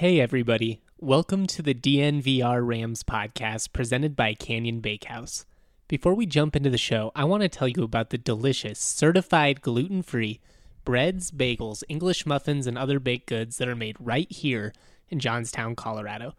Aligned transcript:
Hey, 0.00 0.18
everybody. 0.18 0.80
Welcome 0.98 1.46
to 1.48 1.60
the 1.60 1.74
DNVR 1.74 2.66
Rams 2.66 3.02
podcast 3.02 3.74
presented 3.74 4.16
by 4.16 4.32
Canyon 4.32 4.80
Bakehouse. 4.80 5.44
Before 5.88 6.14
we 6.14 6.24
jump 6.24 6.56
into 6.56 6.70
the 6.70 6.78
show, 6.78 7.12
I 7.14 7.24
want 7.24 7.42
to 7.42 7.50
tell 7.50 7.68
you 7.68 7.82
about 7.82 8.08
the 8.08 8.16
delicious, 8.16 8.78
certified 8.78 9.60
gluten 9.60 10.00
free 10.00 10.40
breads, 10.86 11.30
bagels, 11.30 11.82
English 11.86 12.24
muffins, 12.24 12.66
and 12.66 12.78
other 12.78 12.98
baked 12.98 13.26
goods 13.26 13.58
that 13.58 13.68
are 13.68 13.76
made 13.76 13.96
right 14.00 14.32
here 14.32 14.72
in 15.10 15.18
Johnstown, 15.18 15.76
Colorado. 15.76 16.34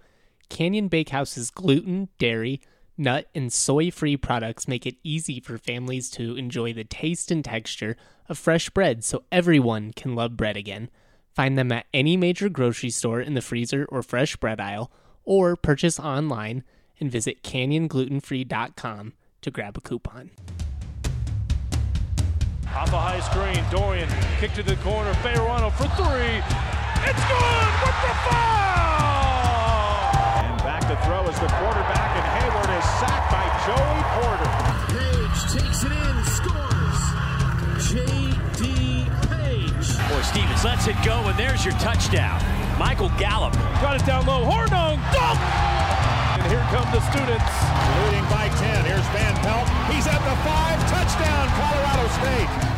Canyon 0.49 0.87
Bakehouse's 0.87 1.51
gluten, 1.51 2.09
dairy, 2.17 2.61
nut, 2.97 3.29
and 3.35 3.53
soy 3.53 3.91
free 3.91 4.17
products 4.17 4.67
make 4.67 4.87
it 4.87 4.95
easy 5.03 5.39
for 5.39 5.59
families 5.59 6.09
to 6.09 6.35
enjoy 6.35 6.73
the 6.73 6.83
taste 6.83 7.29
and 7.29 7.45
texture 7.45 7.95
of 8.27 8.39
fresh 8.39 8.71
bread 8.71 9.03
so 9.03 9.23
everyone 9.31 9.93
can 9.93 10.15
love 10.15 10.35
bread 10.35 10.57
again. 10.57 10.89
Find 11.33 11.57
them 11.57 11.71
at 11.71 11.85
any 11.93 12.17
major 12.17 12.49
grocery 12.49 12.89
store 12.89 13.21
in 13.21 13.33
the 13.33 13.41
freezer 13.41 13.85
or 13.89 14.03
fresh 14.03 14.35
bread 14.35 14.59
aisle, 14.59 14.91
or 15.23 15.55
purchase 15.55 15.99
online 15.99 16.63
and 16.99 17.11
visit 17.11 17.41
canyonglutenfree.com 17.43 19.13
to 19.41 19.51
grab 19.51 19.77
a 19.77 19.81
coupon. 19.81 20.31
Off 22.73 22.93
a 22.93 22.99
high 22.99 23.19
screen, 23.19 23.63
Dorian 23.69 24.07
kick 24.39 24.53
to 24.53 24.63
the 24.63 24.75
corner, 24.77 25.13
Fayerano 25.15 25.71
for 25.73 25.87
three. 25.99 26.39
It's 27.03 27.23
good 27.27 27.73
with 27.83 27.97
the 27.99 28.13
foul! 28.29 29.51
And 30.39 30.57
back 30.63 30.81
to 30.87 30.95
throw 31.03 31.27
is 31.27 31.39
the 31.39 31.47
quarterback, 31.47 32.15
and 32.15 32.25
Hayward 32.39 32.71
is 32.77 32.85
sacked 33.01 33.29
by 33.31 33.43
Joey 33.67 34.03
Porter. 34.15 34.49
Page 34.93 35.39
takes 35.51 35.83
it 35.83 35.91
in, 35.91 36.15
scores. 36.31 37.01
J.D. 37.91 39.40
Page. 39.81 39.97
Boy, 40.09 40.21
Stevens 40.21 40.63
lets 40.63 40.87
it 40.87 40.95
go, 41.03 41.27
and 41.27 41.37
there's 41.37 41.65
your 41.65 41.73
touchdown. 41.75 42.41
Michael 42.77 43.09
Gallup. 43.17 43.53
Got 43.81 44.01
it 44.01 44.05
down 44.05 44.25
low, 44.25 44.45
Hornung, 44.45 44.97
dunk! 45.13 45.39
And 46.37 46.47
here 46.51 46.65
come 46.69 46.85
the 46.91 47.01
students. 47.09 47.51
Leading 48.05 48.25
by 48.29 48.49
10. 48.49 48.85
Here's 48.85 49.05
Van 49.13 49.35
Pelt. 49.41 49.67
He's 49.93 50.07
at 50.07 50.21
the 50.21 50.35
five. 50.45 50.79
Touchdown, 50.89 51.47
Colorado 51.57 52.07
State. 52.21 52.70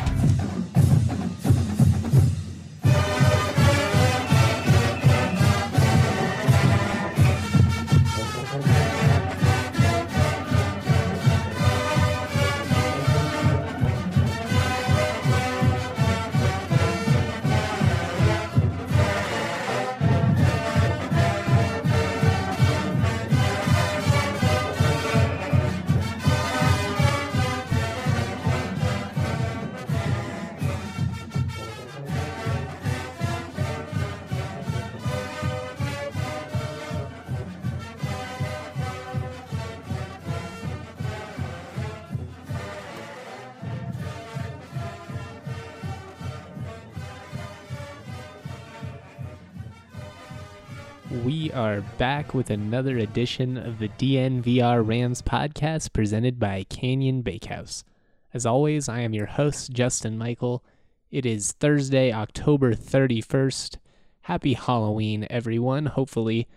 Are 51.74 51.82
back 51.98 52.36
with 52.36 52.52
another 52.52 53.00
edition 53.00 53.58
of 53.58 53.80
the 53.80 53.90
DNVR 53.90 54.88
Rams 54.88 55.24
podcast 55.24 55.92
presented 55.92 56.40
by 56.40 56.66
Canyon 56.66 57.24
Bakehouse. 57.24 57.84
As 58.32 58.46
always, 58.46 58.88
I 58.88 59.00
am 59.00 59.16
your 59.16 59.26
host, 59.26 59.72
Justin 59.72 60.16
Michael. 60.16 60.64
It 61.10 61.26
is 61.26 61.54
Thursday, 61.54 62.14
October 62.14 62.76
31st. 62.76 63.78
Happy 64.22 64.54
Halloween, 64.54 65.26
everyone. 65.32 65.88
Hopefully, 65.88 66.48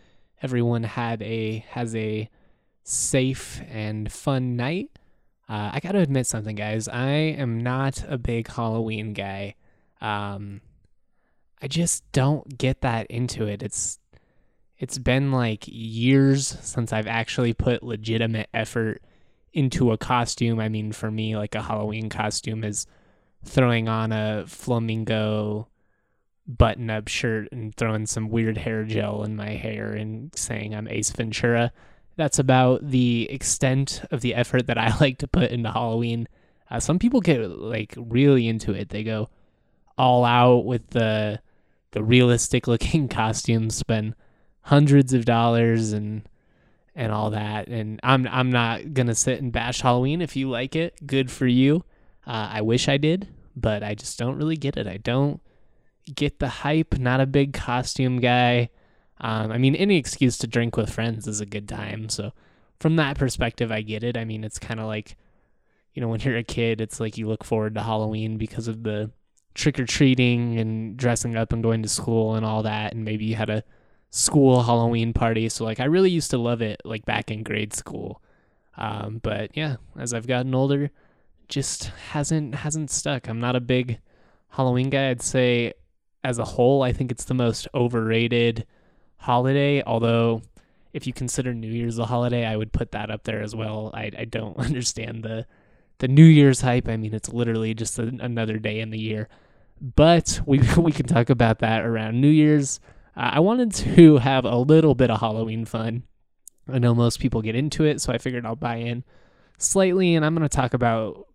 everyone 0.42 0.82
had 0.82 1.22
a 1.22 1.64
has 1.70 1.96
a 1.96 2.28
safe 2.84 3.62
and 3.70 4.12
fun 4.12 4.54
night. 4.54 4.90
Uh, 5.48 5.70
I 5.72 5.80
gotta 5.80 6.00
admit 6.00 6.26
something, 6.26 6.56
guys. 6.56 6.88
I 6.88 7.08
am 7.08 7.58
not 7.58 8.04
a 8.06 8.18
big 8.18 8.48
Halloween 8.48 9.14
guy. 9.14 9.54
Um, 10.02 10.60
I 11.62 11.68
just 11.68 12.04
don't 12.12 12.58
get 12.58 12.82
that 12.82 13.06
into 13.06 13.46
it. 13.46 13.62
It's 13.62 13.98
it's 14.78 14.98
been 14.98 15.32
like 15.32 15.64
years 15.66 16.46
since 16.60 16.92
I've 16.92 17.06
actually 17.06 17.54
put 17.54 17.82
legitimate 17.82 18.48
effort 18.52 19.02
into 19.52 19.90
a 19.90 19.98
costume. 19.98 20.60
I 20.60 20.68
mean, 20.68 20.92
for 20.92 21.10
me, 21.10 21.36
like 21.36 21.54
a 21.54 21.62
Halloween 21.62 22.10
costume 22.10 22.62
is 22.62 22.86
throwing 23.44 23.88
on 23.88 24.12
a 24.12 24.44
flamingo 24.46 25.68
button 26.46 26.90
up 26.90 27.08
shirt 27.08 27.48
and 27.50 27.74
throwing 27.74 28.06
some 28.06 28.28
weird 28.28 28.58
hair 28.58 28.84
gel 28.84 29.24
in 29.24 29.34
my 29.34 29.50
hair 29.50 29.92
and 29.92 30.36
saying 30.36 30.74
I'm 30.74 30.88
Ace 30.88 31.10
Ventura. 31.10 31.72
That's 32.16 32.38
about 32.38 32.88
the 32.88 33.28
extent 33.30 34.02
of 34.10 34.20
the 34.20 34.34
effort 34.34 34.66
that 34.66 34.78
I 34.78 34.94
like 35.00 35.18
to 35.18 35.28
put 35.28 35.50
into 35.50 35.70
Halloween. 35.70 36.28
Uh, 36.70 36.80
some 36.80 36.98
people 36.98 37.20
get 37.20 37.40
like 37.48 37.94
really 37.96 38.46
into 38.46 38.72
it. 38.72 38.90
They 38.90 39.04
go 39.04 39.30
all 39.96 40.24
out 40.24 40.66
with 40.66 40.90
the 40.90 41.40
the 41.92 42.02
realistic 42.02 42.66
looking 42.66 43.08
costumes, 43.08 43.74
spend 43.74 44.14
hundreds 44.66 45.12
of 45.12 45.24
dollars 45.24 45.92
and 45.92 46.28
and 46.96 47.12
all 47.12 47.30
that. 47.30 47.68
And 47.68 48.00
I'm 48.02 48.26
I'm 48.26 48.50
not 48.50 48.94
gonna 48.94 49.14
sit 49.14 49.40
and 49.40 49.52
bash 49.52 49.80
Halloween. 49.80 50.20
If 50.20 50.34
you 50.34 50.50
like 50.50 50.74
it, 50.74 51.06
good 51.06 51.30
for 51.30 51.46
you. 51.46 51.84
Uh, 52.26 52.50
I 52.54 52.62
wish 52.62 52.88
I 52.88 52.96
did, 52.96 53.28
but 53.54 53.84
I 53.84 53.94
just 53.94 54.18
don't 54.18 54.36
really 54.36 54.56
get 54.56 54.76
it. 54.76 54.88
I 54.88 54.96
don't 54.96 55.40
get 56.12 56.40
the 56.40 56.48
hype. 56.48 56.98
Not 56.98 57.20
a 57.20 57.26
big 57.26 57.52
costume 57.52 58.18
guy. 58.18 58.70
Um, 59.20 59.52
I 59.52 59.58
mean, 59.58 59.76
any 59.76 59.96
excuse 59.96 60.36
to 60.38 60.48
drink 60.48 60.76
with 60.76 60.92
friends 60.92 61.28
is 61.28 61.40
a 61.40 61.46
good 61.46 61.68
time. 61.68 62.08
So 62.08 62.32
from 62.80 62.96
that 62.96 63.16
perspective, 63.16 63.70
I 63.70 63.82
get 63.82 64.02
it. 64.02 64.16
I 64.16 64.24
mean, 64.24 64.42
it's 64.42 64.58
kind 64.58 64.80
of 64.80 64.86
like, 64.86 65.16
you 65.94 66.02
know, 66.02 66.08
when 66.08 66.20
you're 66.20 66.36
a 66.36 66.42
kid, 66.42 66.80
it's 66.80 66.98
like 66.98 67.16
you 67.16 67.28
look 67.28 67.44
forward 67.44 67.76
to 67.76 67.82
Halloween 67.82 68.36
because 68.36 68.66
of 68.66 68.82
the 68.82 69.12
trick 69.54 69.78
or 69.78 69.86
treating 69.86 70.58
and 70.58 70.96
dressing 70.96 71.36
up 71.36 71.52
and 71.52 71.62
going 71.62 71.82
to 71.84 71.88
school 71.88 72.34
and 72.34 72.44
all 72.44 72.64
that. 72.64 72.92
And 72.92 73.04
maybe 73.04 73.24
you 73.24 73.36
had 73.36 73.48
a 73.48 73.62
school 74.10 74.62
Halloween 74.62 75.12
party. 75.12 75.48
So 75.48 75.64
like 75.64 75.80
I 75.80 75.84
really 75.84 76.10
used 76.10 76.30
to 76.30 76.38
love 76.38 76.62
it 76.62 76.80
like 76.84 77.04
back 77.04 77.30
in 77.30 77.42
grade 77.42 77.74
school. 77.74 78.22
Um, 78.76 79.20
but 79.22 79.56
yeah, 79.56 79.76
as 79.98 80.12
I've 80.12 80.26
gotten 80.26 80.54
older, 80.54 80.90
just 81.48 81.86
hasn't 82.10 82.54
hasn't 82.56 82.90
stuck. 82.90 83.28
I'm 83.28 83.40
not 83.40 83.56
a 83.56 83.60
big 83.60 83.98
Halloween 84.48 84.90
guy. 84.90 85.10
I'd 85.10 85.22
say 85.22 85.72
as 86.24 86.38
a 86.38 86.44
whole, 86.44 86.82
I 86.82 86.92
think 86.92 87.10
it's 87.10 87.24
the 87.24 87.34
most 87.34 87.68
overrated 87.74 88.66
holiday. 89.18 89.82
Although 89.82 90.42
if 90.92 91.06
you 91.06 91.12
consider 91.12 91.54
New 91.54 91.70
Year's 91.70 91.98
a 91.98 92.06
holiday, 92.06 92.44
I 92.46 92.56
would 92.56 92.72
put 92.72 92.92
that 92.92 93.10
up 93.10 93.24
there 93.24 93.42
as 93.42 93.54
well. 93.54 93.90
I 93.94 94.10
I 94.16 94.24
don't 94.24 94.58
understand 94.58 95.22
the 95.22 95.46
the 95.98 96.08
New 96.08 96.24
Year's 96.24 96.60
hype. 96.60 96.88
I 96.88 96.96
mean, 96.96 97.14
it's 97.14 97.30
literally 97.32 97.74
just 97.74 97.98
a, 97.98 98.12
another 98.20 98.58
day 98.58 98.80
in 98.80 98.90
the 98.90 98.98
year. 98.98 99.28
But 99.80 100.40
we 100.46 100.58
we 100.76 100.92
can 100.92 101.06
talk 101.06 101.30
about 101.30 101.60
that 101.60 101.84
around 101.84 102.20
New 102.20 102.28
Year's. 102.28 102.80
Uh, 103.16 103.30
I 103.34 103.40
wanted 103.40 103.72
to 103.74 104.16
have 104.18 104.44
a 104.44 104.56
little 104.56 104.94
bit 104.94 105.10
of 105.10 105.20
Halloween 105.20 105.64
fun. 105.64 106.04
I 106.68 106.78
know 106.78 106.94
most 106.94 107.20
people 107.20 107.42
get 107.42 107.54
into 107.54 107.84
it, 107.84 108.00
so 108.00 108.12
I 108.12 108.18
figured 108.18 108.44
I'll 108.44 108.56
buy 108.56 108.76
in 108.76 109.04
slightly, 109.58 110.14
and 110.14 110.24
I'm 110.24 110.34
going 110.34 110.48
to 110.48 110.54
talk 110.54 110.74
about 110.74 111.26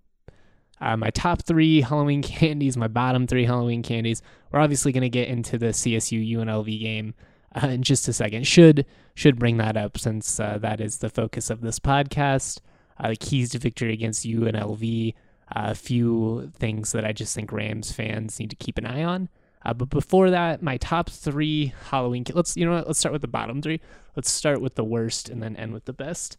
uh, 0.80 0.98
my 0.98 1.10
top 1.12 1.44
three 1.44 1.81
Halloween 1.81 2.22
candies, 2.24 2.78
my 2.78 2.88
bottom 2.88 3.28
three 3.28 3.45
Halloween 3.45 3.83
candies. 3.83 4.22
We're 4.51 4.60
obviously 4.60 4.92
going 4.92 5.01
to 5.01 5.10
get 5.10 5.28
into 5.28 5.57
the 5.57 5.68
CSU 5.68 6.38
UNLV 6.38 6.80
game 6.80 7.13
uh, 7.56 7.68
in 7.68 7.83
just 7.83 8.07
a 8.07 8.13
second. 8.13 8.48
Should 8.48 8.86
should 9.13 9.38
bring 9.38 9.57
that 9.57 9.78
up 9.78 9.98
since 9.98 10.39
uh, 10.39 10.57
that 10.60 10.81
is 10.81 10.98
the 10.98 11.10
focus 11.10 11.50
of 11.50 11.62
this 11.62 11.80
podcast. 11.80 12.60
Uh, 13.00 13.10
the 13.10 13.16
keys 13.16 13.50
to 13.51 13.60
victory 13.60 13.94
against 13.94 14.25
UNLV. 14.25 15.13
A 15.54 15.75
few 15.75 16.50
things 16.56 16.94
that 16.94 17.04
I 17.04 17.12
just 17.12 17.36
think 17.36 17.51
Rams 17.51 17.92
fans 17.92 18.39
need 18.39 18.51
to 18.51 18.56
keep 18.56 18.78
an 18.78 18.86
eye 18.86 19.04
on. 19.04 19.28
Uh, 19.63 19.74
but 19.74 19.90
before 19.90 20.30
that, 20.31 20.62
my 20.62 20.78
top 20.78 21.10
three 21.10 21.74
Halloween. 21.90 22.25
Let's 22.34 22.58
you 22.58 22.66
know 22.66 22.74
what? 22.74 22.88
Let's 22.88 23.00
start 23.00 23.13
with 23.13 23.22
the 23.22 23.28
bottom 23.28 23.62
three. 23.62 23.80
Let's 24.16 24.31
start 24.31 24.62
with 24.62 24.75
the 24.75 24.84
worst 24.84 25.30
and 25.30 25.42
then 25.42 25.56
end 25.56 25.74
with 25.74 25.86
the 25.86 25.94
best. 25.94 26.38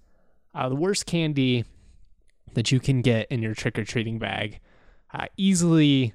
Uh, 0.54 0.68
the 0.68 0.74
worst 0.74 1.06
candy 1.06 1.64
that 2.54 2.70
you 2.72 2.80
can 2.80 3.00
get 3.00 3.26
in 3.30 3.42
your 3.42 3.54
trick 3.54 3.78
or 3.78 3.84
treating 3.84 4.18
bag, 4.18 4.60
uh, 5.14 5.26
easily 5.36 6.14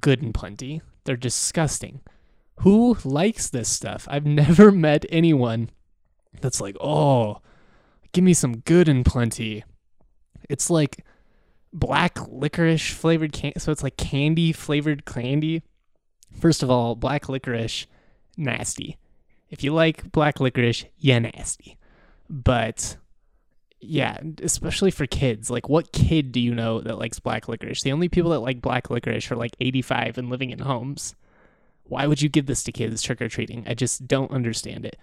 good 0.00 0.22
and 0.22 0.34
plenty. 0.34 0.82
They're 1.04 1.16
disgusting. 1.16 2.00
Who 2.60 2.96
likes 3.04 3.48
this 3.48 3.68
stuff? 3.68 4.06
I've 4.10 4.26
never 4.26 4.70
met 4.70 5.06
anyone 5.08 5.70
that's 6.40 6.60
like, 6.60 6.76
oh, 6.80 7.38
give 8.12 8.24
me 8.24 8.34
some 8.34 8.58
good 8.58 8.88
and 8.88 9.04
plenty. 9.04 9.64
It's 10.48 10.68
like 10.68 11.04
black 11.72 12.18
licorice 12.28 12.92
flavored 12.92 13.32
candy. 13.32 13.58
So 13.58 13.72
it's 13.72 13.82
like 13.82 13.96
candy 13.96 14.52
flavored 14.52 15.04
candy. 15.04 15.62
First 16.38 16.62
of 16.62 16.70
all, 16.70 16.94
black 16.94 17.28
licorice, 17.28 17.86
nasty. 18.36 18.98
If 19.50 19.62
you 19.62 19.72
like 19.72 20.10
black 20.12 20.40
licorice, 20.40 20.86
yeah, 20.98 21.18
nasty. 21.18 21.78
But 22.28 22.96
yeah, 23.80 24.18
especially 24.42 24.90
for 24.90 25.06
kids. 25.06 25.50
Like, 25.50 25.68
what 25.68 25.92
kid 25.92 26.32
do 26.32 26.40
you 26.40 26.54
know 26.54 26.80
that 26.80 26.98
likes 26.98 27.18
black 27.18 27.48
licorice? 27.48 27.82
The 27.82 27.92
only 27.92 28.08
people 28.08 28.30
that 28.30 28.40
like 28.40 28.62
black 28.62 28.90
licorice 28.90 29.30
are 29.30 29.36
like 29.36 29.56
85 29.60 30.18
and 30.18 30.30
living 30.30 30.50
in 30.50 30.60
homes. 30.60 31.14
Why 31.84 32.06
would 32.06 32.22
you 32.22 32.28
give 32.28 32.46
this 32.46 32.62
to 32.64 32.72
kids 32.72 33.02
trick 33.02 33.20
or 33.20 33.28
treating? 33.28 33.64
I 33.66 33.74
just 33.74 34.06
don't 34.06 34.30
understand 34.30 34.86
it. 34.86 34.96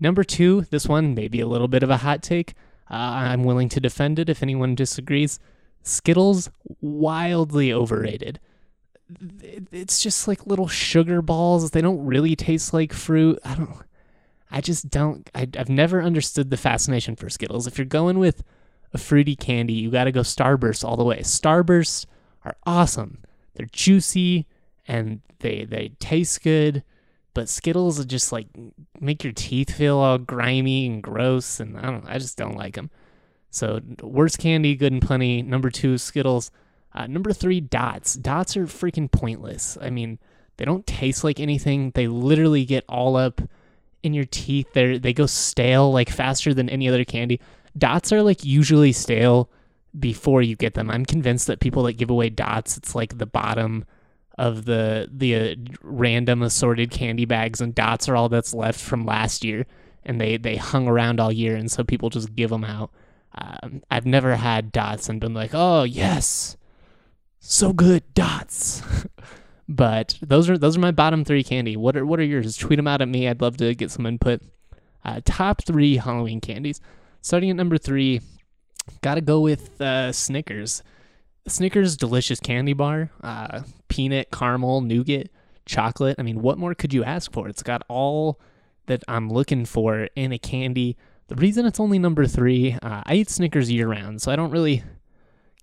Number 0.00 0.24
two, 0.24 0.62
this 0.70 0.88
one 0.88 1.14
may 1.14 1.28
be 1.28 1.40
a 1.40 1.46
little 1.46 1.68
bit 1.68 1.82
of 1.82 1.90
a 1.90 1.98
hot 1.98 2.22
take. 2.22 2.54
Uh, 2.90 2.94
I'm 2.94 3.44
willing 3.44 3.68
to 3.68 3.80
defend 3.80 4.18
it 4.18 4.28
if 4.28 4.42
anyone 4.42 4.74
disagrees. 4.74 5.38
Skittles, 5.82 6.50
wildly 6.80 7.72
overrated. 7.72 8.40
It's 9.72 10.00
just 10.00 10.28
like 10.28 10.46
little 10.46 10.68
sugar 10.68 11.22
balls. 11.22 11.70
They 11.70 11.80
don't 11.80 12.04
really 12.04 12.36
taste 12.36 12.72
like 12.72 12.92
fruit. 12.92 13.38
I 13.44 13.54
don't. 13.54 13.76
I 14.50 14.60
just 14.60 14.90
don't. 14.90 15.28
I, 15.34 15.48
have 15.54 15.68
never 15.68 16.02
understood 16.02 16.50
the 16.50 16.56
fascination 16.56 17.16
for 17.16 17.30
Skittles. 17.30 17.66
If 17.66 17.78
you're 17.78 17.84
going 17.86 18.18
with 18.18 18.42
a 18.92 18.98
fruity 18.98 19.34
candy, 19.34 19.72
you 19.72 19.90
got 19.90 20.04
to 20.04 20.12
go 20.12 20.20
Starburst 20.20 20.84
all 20.84 20.96
the 20.96 21.04
way. 21.04 21.20
Starbursts 21.20 22.06
are 22.44 22.56
awesome. 22.64 23.18
They're 23.54 23.68
juicy 23.72 24.46
and 24.86 25.20
they 25.40 25.64
they 25.64 25.92
taste 25.98 26.42
good. 26.42 26.82
But 27.34 27.48
Skittles 27.48 28.04
just 28.04 28.30
like 28.30 28.48
make 29.00 29.24
your 29.24 29.32
teeth 29.32 29.74
feel 29.74 29.96
all 29.96 30.18
grimy 30.18 30.86
and 30.86 31.02
gross, 31.02 31.60
and 31.60 31.78
I 31.78 31.82
don't. 31.82 32.06
I 32.06 32.18
just 32.18 32.36
don't 32.36 32.56
like 32.56 32.74
them. 32.74 32.90
So 33.50 33.80
worst 34.02 34.38
candy, 34.38 34.74
good 34.74 34.92
and 34.92 35.02
plenty. 35.02 35.42
Number 35.42 35.70
two, 35.70 35.98
Skittles. 35.98 36.50
Uh, 36.94 37.06
number 37.06 37.32
three, 37.32 37.60
Dots. 37.60 38.14
Dots 38.14 38.56
are 38.56 38.66
freaking 38.66 39.10
pointless. 39.10 39.78
I 39.80 39.90
mean, 39.90 40.18
they 40.56 40.64
don't 40.64 40.86
taste 40.86 41.24
like 41.24 41.40
anything. 41.40 41.92
They 41.94 42.06
literally 42.06 42.64
get 42.64 42.84
all 42.88 43.16
up 43.16 43.40
in 44.02 44.14
your 44.14 44.26
teeth. 44.26 44.72
They 44.74 44.98
they 44.98 45.12
go 45.12 45.26
stale 45.26 45.92
like 45.92 46.10
faster 46.10 46.52
than 46.52 46.68
any 46.68 46.88
other 46.88 47.04
candy. 47.04 47.40
Dots 47.76 48.12
are 48.12 48.22
like 48.22 48.44
usually 48.44 48.92
stale 48.92 49.50
before 49.98 50.42
you 50.42 50.56
get 50.56 50.74
them. 50.74 50.90
I'm 50.90 51.04
convinced 51.04 51.46
that 51.46 51.60
people 51.60 51.82
that 51.84 51.94
give 51.94 52.10
away 52.10 52.30
dots, 52.30 52.76
it's 52.76 52.94
like 52.94 53.18
the 53.18 53.26
bottom 53.26 53.84
of 54.38 54.64
the 54.64 55.08
the 55.12 55.34
uh, 55.34 55.54
random 55.82 56.42
assorted 56.42 56.90
candy 56.90 57.24
bags, 57.24 57.60
and 57.60 57.74
dots 57.74 58.08
are 58.08 58.16
all 58.16 58.28
that's 58.28 58.54
left 58.54 58.80
from 58.80 59.04
last 59.04 59.44
year, 59.44 59.66
and 60.04 60.20
they 60.20 60.36
they 60.36 60.56
hung 60.56 60.88
around 60.88 61.20
all 61.20 61.32
year, 61.32 61.56
and 61.56 61.70
so 61.70 61.84
people 61.84 62.10
just 62.10 62.34
give 62.34 62.50
them 62.50 62.64
out. 62.64 62.90
Um, 63.34 63.82
I've 63.90 64.06
never 64.06 64.36
had 64.36 64.72
dots 64.72 65.08
and 65.08 65.20
been 65.20 65.34
like, 65.34 65.50
oh 65.54 65.84
yes, 65.84 66.56
so 67.42 67.72
good 67.72 68.02
dots. 68.14 68.82
but 69.68 70.16
those 70.22 70.48
are 70.48 70.56
those 70.56 70.76
are 70.76 70.80
my 70.80 70.92
bottom 70.92 71.24
three 71.24 71.44
candy. 71.44 71.76
What 71.76 71.96
are 71.96 72.06
what 72.06 72.20
are 72.20 72.24
yours? 72.24 72.56
Tweet 72.56 72.78
them 72.78 72.88
out 72.88 73.02
at 73.02 73.08
me. 73.08 73.28
I'd 73.28 73.42
love 73.42 73.58
to 73.58 73.74
get 73.74 73.90
some 73.90 74.06
input. 74.06 74.40
Uh, 75.04 75.20
top 75.24 75.64
three 75.64 75.96
Halloween 75.96 76.40
candies. 76.40 76.80
Starting 77.20 77.50
at 77.50 77.56
number 77.56 77.76
three, 77.76 78.20
gotta 79.02 79.20
go 79.20 79.40
with 79.40 79.80
uh, 79.80 80.12
Snickers. 80.12 80.82
Snickers 81.48 81.96
delicious 81.96 82.38
candy 82.38 82.72
bar, 82.72 83.10
uh, 83.22 83.62
peanut, 83.88 84.30
caramel, 84.30 84.80
nougat, 84.80 85.28
chocolate. 85.66 86.14
I 86.18 86.22
mean, 86.22 86.40
what 86.40 86.56
more 86.56 86.74
could 86.74 86.94
you 86.94 87.02
ask 87.02 87.32
for? 87.32 87.48
It's 87.48 87.64
got 87.64 87.82
all 87.88 88.40
that 88.86 89.02
I'm 89.08 89.28
looking 89.28 89.64
for 89.64 90.08
in 90.14 90.32
a 90.32 90.38
candy. 90.38 90.96
The 91.26 91.34
reason 91.34 91.66
it's 91.66 91.80
only 91.80 91.98
number 91.98 92.26
three, 92.26 92.78
uh, 92.80 93.02
I 93.04 93.14
eat 93.14 93.30
Snickers 93.30 93.72
year 93.72 93.88
round, 93.88 94.22
so 94.22 94.30
I 94.30 94.36
don't 94.36 94.52
really 94.52 94.84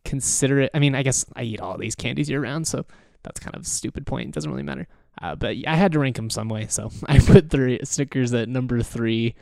consider 0.06 0.62
it. 0.62 0.72
I 0.74 0.80
mean, 0.80 0.96
I 0.96 1.04
guess 1.04 1.26
I 1.36 1.44
eat 1.44 1.62
all 1.62 1.78
these 1.78 1.96
candies 1.96 2.30
year 2.30 2.42
round, 2.42 2.68
so 2.68 2.86
that's 3.24 3.40
kind 3.40 3.56
of 3.56 3.64
a 3.64 3.66
stupid 3.66 4.06
point. 4.06 4.30
It 4.30 4.34
doesn't 4.34 4.50
really 4.50 4.64
matter. 4.64 4.88
Uh, 5.22 5.36
but 5.36 5.56
I 5.68 5.76
had 5.76 5.92
to 5.94 6.00
rank 6.00 6.16
them 6.16 6.30
some 6.30 6.50
way, 6.50 6.68
so 6.68 6.92
I 7.08 7.20
put 7.20 7.50
three 7.50 7.80
Snickers 7.84 8.34
at 8.34 8.50
number 8.50 8.82
three, 8.82 9.36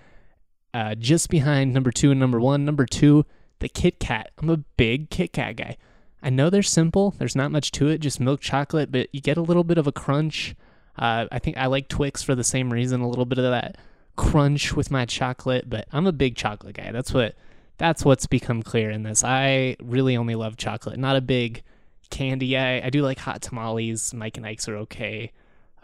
uh, 0.73 0.95
just 0.95 1.29
behind 1.29 1.73
number 1.73 1.91
two 1.91 2.11
and 2.11 2.19
number 2.19 2.39
one. 2.39 2.65
Number 2.65 2.85
two, 2.85 3.25
the 3.59 3.69
Kit 3.69 3.99
Kat. 3.99 4.31
I'm 4.37 4.49
a 4.49 4.57
big 4.57 5.09
Kit 5.09 5.33
Kat 5.33 5.55
guy. 5.55 5.77
I 6.21 6.29
know 6.29 6.49
they're 6.49 6.63
simple. 6.63 7.13
There's 7.17 7.35
not 7.35 7.51
much 7.51 7.71
to 7.73 7.87
it, 7.87 7.99
just 7.99 8.19
milk 8.19 8.41
chocolate, 8.41 8.91
but 8.91 9.07
you 9.13 9.21
get 9.21 9.37
a 9.37 9.41
little 9.41 9.63
bit 9.63 9.77
of 9.77 9.85
a 9.87 9.91
crunch. 9.91 10.55
Uh, 10.97 11.27
I 11.31 11.39
think 11.39 11.57
I 11.57 11.67
like 11.67 11.87
Twix 11.87 12.23
for 12.23 12.33
the 12.33 12.43
same 12.43 12.73
reason, 12.73 13.01
a 13.01 13.07
little 13.07 13.25
bit 13.25 13.37
of 13.37 13.45
that 13.45 13.77
crunch 14.15 14.73
with 14.73 14.89
my 14.89 15.05
chocolate. 15.05 15.69
But 15.69 15.87
I'm 15.91 16.07
a 16.07 16.11
big 16.11 16.35
chocolate 16.35 16.75
guy. 16.75 16.91
That's 16.91 17.13
what 17.13 17.35
that's 17.77 18.03
what's 18.03 18.25
become 18.25 18.63
clear 18.63 18.89
in 18.89 19.03
this. 19.03 19.23
I 19.23 19.75
really 19.81 20.17
only 20.17 20.35
love 20.35 20.57
chocolate, 20.57 20.97
not 20.97 21.15
a 21.15 21.21
big 21.21 21.63
candy 22.09 22.49
guy. 22.49 22.81
I 22.83 22.89
do 22.89 23.01
like 23.01 23.19
hot 23.19 23.41
tamales. 23.41 24.13
Mike 24.13 24.37
and 24.37 24.45
Ike's 24.45 24.67
are 24.67 24.77
okay, 24.77 25.31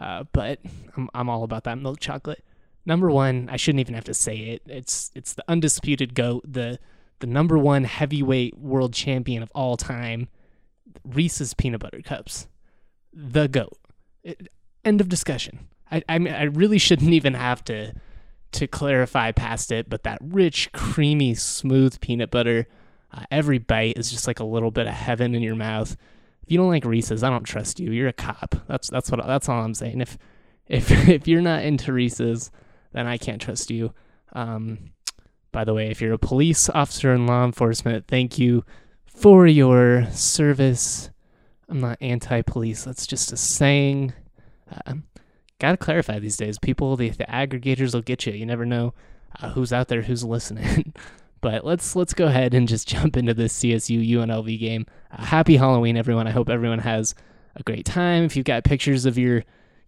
uh, 0.00 0.24
but 0.32 0.58
I'm 0.96 1.08
I'm 1.14 1.28
all 1.28 1.44
about 1.44 1.64
that 1.64 1.78
milk 1.78 2.00
chocolate. 2.00 2.44
Number 2.86 3.10
one, 3.10 3.48
I 3.50 3.56
shouldn't 3.56 3.80
even 3.80 3.94
have 3.94 4.04
to 4.04 4.14
say 4.14 4.36
it. 4.36 4.62
It's 4.66 5.10
it's 5.14 5.34
the 5.34 5.44
undisputed 5.48 6.14
goat, 6.14 6.44
the 6.46 6.78
the 7.20 7.26
number 7.26 7.56
one 7.56 7.84
heavyweight 7.84 8.58
world 8.58 8.92
champion 8.92 9.42
of 9.42 9.50
all 9.54 9.76
time, 9.76 10.28
Reese's 11.04 11.54
peanut 11.54 11.80
butter 11.80 12.02
cups, 12.02 12.48
the 13.12 13.48
goat. 13.48 13.78
It, 14.22 14.48
end 14.84 15.00
of 15.00 15.08
discussion. 15.08 15.68
I 15.90 16.02
I 16.08 16.18
mean, 16.18 16.34
I 16.34 16.44
really 16.44 16.78
shouldn't 16.78 17.12
even 17.12 17.34
have 17.34 17.64
to 17.64 17.94
to 18.54 18.66
clarify 18.66 19.32
past 19.32 19.70
it, 19.72 19.88
but 19.88 20.02
that 20.04 20.18
rich, 20.20 20.70
creamy, 20.72 21.34
smooth 21.34 22.00
peanut 22.00 22.30
butter, 22.30 22.66
uh, 23.12 23.24
every 23.30 23.58
bite 23.58 23.98
is 23.98 24.10
just 24.10 24.26
like 24.26 24.40
a 24.40 24.44
little 24.44 24.70
bit 24.70 24.86
of 24.86 24.94
heaven 24.94 25.34
in 25.34 25.42
your 25.42 25.54
mouth. 25.54 25.96
If 26.42 26.50
you 26.50 26.58
don't 26.58 26.68
like 26.68 26.84
Reese's, 26.84 27.22
I 27.22 27.30
don't 27.30 27.44
trust 27.44 27.80
you. 27.80 27.90
You're 27.90 28.08
a 28.08 28.12
cop. 28.12 28.54
That's 28.66 28.88
that's 28.88 29.10
what 29.10 29.24
that's 29.26 29.48
all 29.48 29.62
I'm 29.62 29.74
saying. 29.74 30.00
If 30.00 30.18
if 30.66 30.90
if 31.08 31.28
you're 31.28 31.42
not 31.42 31.64
into 31.64 31.92
Reese's, 31.92 32.50
then 32.92 33.06
I 33.06 33.18
can't 33.18 33.40
trust 33.40 33.70
you. 33.70 33.92
Um, 34.32 34.90
by 35.52 35.64
the 35.64 35.74
way, 35.74 35.90
if 35.90 36.00
you're 36.00 36.12
a 36.12 36.18
police 36.18 36.68
officer 36.68 37.12
in 37.12 37.26
law 37.26 37.44
enforcement, 37.44 38.06
thank 38.08 38.38
you 38.38 38.64
for 39.06 39.46
your 39.46 40.06
service. 40.10 41.10
I'm 41.68 41.80
not 41.80 41.98
anti 42.00 42.42
police, 42.42 42.84
that's 42.84 43.06
just 43.06 43.32
a 43.32 43.36
saying. 43.36 44.12
Uh, 44.70 44.94
gotta 45.58 45.76
clarify 45.76 46.18
these 46.18 46.36
days. 46.36 46.58
People, 46.58 46.96
the, 46.96 47.10
the 47.10 47.24
aggregators 47.24 47.94
will 47.94 48.02
get 48.02 48.26
you. 48.26 48.32
You 48.32 48.46
never 48.46 48.66
know 48.66 48.94
uh, 49.40 49.50
who's 49.50 49.72
out 49.72 49.88
there, 49.88 50.02
who's 50.02 50.24
listening. 50.24 50.92
but 51.40 51.64
let's 51.64 51.94
let's 51.96 52.14
go 52.14 52.26
ahead 52.26 52.54
and 52.54 52.68
just 52.68 52.88
jump 52.94 53.16
into 53.16 53.34
this 53.34 53.58
CSU 53.58 54.08
UNLV 54.08 54.58
game. 54.58 54.86
Uh, 55.10 55.24
happy 55.24 55.56
Halloween, 55.56 55.96
everyone! 55.96 56.26
I 56.26 56.32
hope 56.32 56.48
everyone 56.48 56.80
has 56.80 57.14
a 57.56 57.62
great 57.62 57.84
time. 57.84 58.24
If 58.24 58.36
you've 58.36 58.44
got 58.44 58.64
pictures 58.64 59.06
of 59.06 59.18
your 59.18 59.44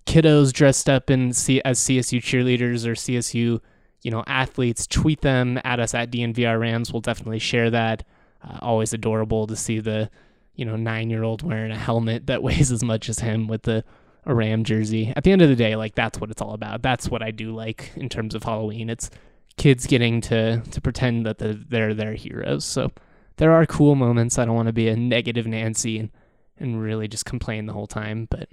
kiddos 0.07 0.53
dressed 0.53 0.89
up 0.89 1.11
in 1.11 1.33
C- 1.33 1.63
as 1.65 1.81
CSU 1.81 2.21
cheerleaders 2.21 2.87
or 2.87 2.93
CSU 2.93 3.61
you 4.07 4.13
know, 4.13 4.23
athletes, 4.29 4.87
tweet 4.87 5.23
them 5.23 5.59
at 5.65 5.81
us 5.81 5.93
at 5.93 6.13
DNVR 6.13 6.61
Rams. 6.61 6.93
We'll 6.93 7.01
definitely 7.01 7.41
share 7.41 7.71
that. 7.71 8.05
Uh, 8.41 8.59
always 8.63 8.93
adorable 8.93 9.49
to 9.49 9.57
see 9.57 9.81
the, 9.81 10.11
you 10.55 10.65
know, 10.65 10.77
nine 10.77 11.11
year 11.11 11.25
old 11.25 11.43
wearing 11.43 11.73
a 11.73 11.77
helmet 11.77 12.29
that 12.29 12.41
weighs 12.43 12.71
as 12.71 12.85
much 12.85 13.09
as 13.09 13.19
him 13.19 13.49
with 13.49 13.63
the 13.63 13.85
a 14.27 14.35
Ram 14.35 14.65
jersey. 14.65 15.13
At 15.17 15.25
the 15.25 15.33
end 15.33 15.43
of 15.43 15.49
the 15.49 15.57
day, 15.57 15.77
like 15.77 15.95
that's 15.95 16.21
what 16.21 16.31
it's 16.31 16.43
all 16.43 16.53
about. 16.53 16.83
That's 16.83 17.09
what 17.09 17.23
I 17.23 17.31
do 17.31 17.55
like 17.55 17.93
in 17.97 18.09
terms 18.09 18.35
of 18.35 18.43
Halloween. 18.43 18.91
It's 18.91 19.11
kids 19.57 19.87
getting 19.87 20.21
to 20.23 20.61
to 20.61 20.81
pretend 20.81 21.25
that 21.27 21.39
the, 21.39 21.65
they're 21.69 21.95
their 21.95 22.15
heroes. 22.15 22.65
So 22.65 22.93
there 23.37 23.53
are 23.53 23.67
cool 23.67 23.95
moments. 23.95 24.39
I 24.39 24.45
don't 24.45 24.57
want 24.57 24.67
to 24.67 24.73
be 24.73 24.89
a 24.89 24.97
negative 24.97 25.47
Nancy 25.47 25.99
and 25.99 26.11
and 26.59 26.81
really 26.81 27.09
just 27.09 27.25
complain 27.25 27.67
the 27.67 27.73
whole 27.73 27.87
time, 27.87 28.27
but 28.31 28.49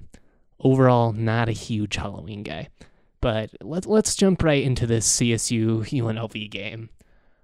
overall, 0.59 1.13
not 1.13 1.49
a 1.49 1.53
huge 1.53 1.95
Halloween 1.95 2.43
guy. 2.43 2.69
But 3.21 3.51
let's 3.61 3.87
let's 3.87 4.15
jump 4.15 4.43
right 4.43 4.63
into 4.63 4.85
this 4.85 5.09
CSU 5.17 5.85
UNLV 5.85 6.51
game. 6.51 6.89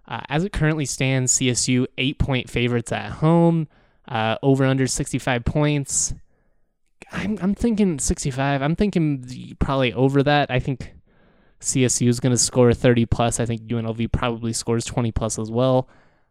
Uh, 0.08 0.22
as 0.28 0.44
it 0.44 0.52
currently 0.52 0.86
stands, 0.86 1.38
CSU 1.38 1.86
eight 1.98 2.18
point 2.18 2.50
favorites 2.50 2.92
at 2.92 3.12
home, 3.12 3.68
uh, 4.08 4.38
over 4.42 4.66
under 4.66 4.88
65 4.88 5.46
points. 5.46 6.14
I'm, 7.12 7.38
I'm 7.42 7.56
thinking 7.56 8.00
65. 8.00 8.62
I'm 8.62 8.76
thinking 8.76 9.56
probably 9.60 9.94
over 9.94 10.24
that. 10.24 10.52
I 10.52 10.60
think 10.60 10.94
CSU 11.62 12.08
is 12.08 12.20
going 12.20 12.32
to 12.32 12.38
score 12.38 12.74
30 12.74 13.06
plus. 13.06 13.40
I 13.40 13.46
think 13.46 13.62
UNLV 13.62 14.12
probably 14.12 14.54
scores 14.54 14.86
20 14.86 15.12
plus 15.12 15.40
as 15.40 15.52
well. 15.52 15.90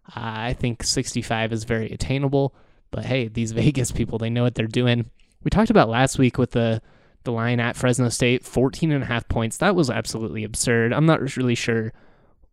Uh, 0.08 0.20
I 0.50 0.52
think 0.54 0.82
65 0.82 1.52
is 1.52 1.64
very 1.64 1.90
attainable. 1.90 2.54
But 2.90 3.04
hey, 3.04 3.28
these 3.28 3.52
Vegas 3.60 3.92
people, 3.92 4.18
they 4.18 4.30
know 4.30 4.42
what 4.42 4.54
they're 4.54 4.66
doing. 4.66 5.10
We 5.42 5.50
talked 5.50 5.70
about 5.70 5.88
last 5.88 6.18
week 6.18 6.38
with 6.38 6.52
the 6.52 6.82
the 7.24 7.32
line 7.32 7.60
at 7.60 7.76
Fresno 7.76 8.08
State, 8.08 8.44
14 8.44 8.92
and 8.92 9.02
a 9.02 9.06
half 9.06 9.28
points. 9.28 9.58
That 9.58 9.74
was 9.74 9.90
absolutely 9.90 10.44
absurd. 10.44 10.92
I'm 10.92 11.04
not 11.04 11.36
really 11.36 11.56
sure 11.56 11.92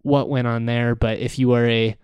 what 0.02 0.28
went 0.28 0.48
on 0.48 0.66
there, 0.66 0.96
but 0.96 1.20
if 1.20 1.40
you 1.40 1.50
were 1.50 1.68
a 1.68 1.96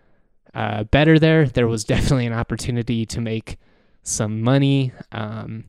uh, 0.54 0.84
better 0.86 1.20
there, 1.20 1.48
there 1.48 1.68
was 1.68 1.84
definitely 1.86 2.28
an 2.28 2.34
opportunity 2.34 3.06
to 3.08 3.20
make 3.20 3.58
some 4.04 4.42
money. 4.42 4.94
Um, 5.12 5.66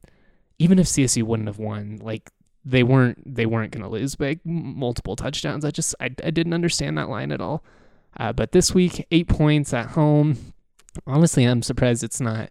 even 0.63 0.79
if 0.79 0.87
CSU 0.87 1.25
wouldn't 1.25 1.49
have 1.49 1.59
won, 1.59 1.99
like 2.01 2.31
they 2.65 2.85
weren't 2.85 3.35
they 3.35 3.47
weren't 3.47 3.73
going 3.73 3.83
to 3.83 3.89
lose 3.89 4.15
by 4.15 4.39
multiple 4.45 5.17
touchdowns. 5.17 5.65
I 5.65 5.73
just 5.73 5.95
I, 6.01 6.05
I 6.05 6.31
didn't 6.31 6.55
understand 6.55 6.97
that 6.99 7.09
line 7.09 7.33
at 7.33 7.41
all. 7.41 7.65
Uh, 8.17 8.33
but 8.33 8.53
this 8.53 8.73
week, 8.73 9.05
eight 9.11 9.27
points 9.27 9.75
at 9.75 9.89
home. 9.89 10.55
Honestly, 11.07 11.45
I'm 11.45 11.63
surprised 11.63 12.05
it's 12.05 12.21
not 12.21 12.51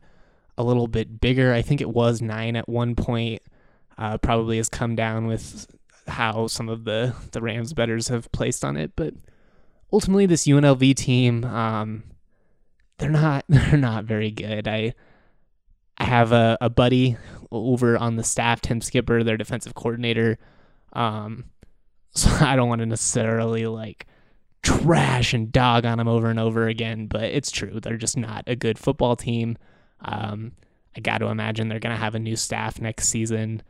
a 0.58 0.64
little 0.64 0.88
bit 0.88 1.22
bigger. 1.22 1.54
I 1.54 1.62
think 1.62 1.80
it 1.80 1.90
was 1.90 2.22
nine 2.22 2.58
at 2.58 2.68
one 2.68 2.96
point. 2.96 3.42
Uh, 3.98 4.18
probably 4.18 4.58
has 4.58 4.68
come 4.68 4.96
down 4.96 5.28
with 5.28 5.68
how 6.08 6.48
some 6.48 6.68
of 6.68 6.84
the 6.84 7.16
the 7.32 7.42
Rams 7.42 7.74
betters 7.74 8.10
have 8.10 8.30
placed 8.34 8.66
on 8.66 8.76
it, 8.76 8.92
but 8.98 9.14
ultimately, 9.94 10.26
this 10.26 10.48
UNLV 10.48 10.96
team, 10.96 11.46
um, 11.46 12.04
they're 12.98 13.10
not 13.10 13.46
they're 13.50 13.78
not 13.78 14.04
very 14.04 14.32
good. 14.32 14.68
I 14.68 14.96
I 15.98 16.06
have 16.06 16.32
a, 16.32 16.58
a 16.62 16.70
buddy 16.70 17.18
over 17.52 17.98
on 17.98 18.16
the 18.16 18.24
staff, 18.24 18.62
Tim 18.62 18.82
Skipper, 18.82 19.24
their 19.24 19.38
defensive 19.38 19.76
coordinator. 19.76 20.38
Um, 20.94 21.46
so 22.14 22.30
I 22.46 22.56
don't 22.56 22.70
want 22.70 22.80
to 22.80 22.86
necessarily 22.86 23.66
like 23.68 24.08
trash 24.64 25.34
and 25.34 25.52
dog 25.52 25.86
on 25.86 25.98
them 25.98 26.08
over 26.08 26.30
and 26.30 26.40
over 26.40 26.68
again, 26.68 27.08
but 27.08 27.24
it's 27.24 27.52
true. 27.52 27.80
They're 27.80 27.98
just 27.98 28.18
not 28.18 28.44
a 28.48 28.56
good 28.56 28.78
football 28.78 29.16
team. 29.16 29.58
Um, 30.02 30.54
I 30.96 31.00
got 31.00 31.20
to 31.20 31.28
imagine 31.28 31.68
they're 31.68 31.80
going 31.80 31.96
to 31.96 32.02
have 32.02 32.16
a 32.16 32.20
new 32.20 32.36
staff 32.36 32.82
next 32.82 33.08
season. 33.08 33.64